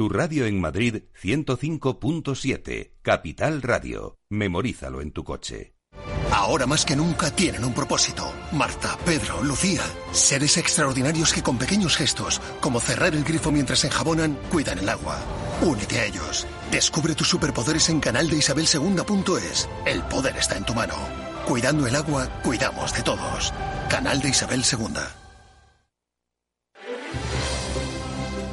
[0.00, 4.16] Tu radio en Madrid 105.7, Capital Radio.
[4.30, 5.74] Memorízalo en tu coche.
[6.32, 8.32] Ahora más que nunca tienen un propósito.
[8.52, 9.82] Marta, Pedro, Lucía.
[10.12, 15.18] Seres extraordinarios que con pequeños gestos, como cerrar el grifo mientras enjabonan, cuidan el agua.
[15.60, 16.46] Únete a ellos.
[16.70, 18.66] Descubre tus superpoderes en canal de Isabel
[19.84, 20.94] El poder está en tu mano.
[21.46, 23.52] Cuidando el agua, cuidamos de todos.
[23.90, 25.19] Canal de Isabel II.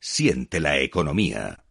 [0.00, 1.62] Siente la economía.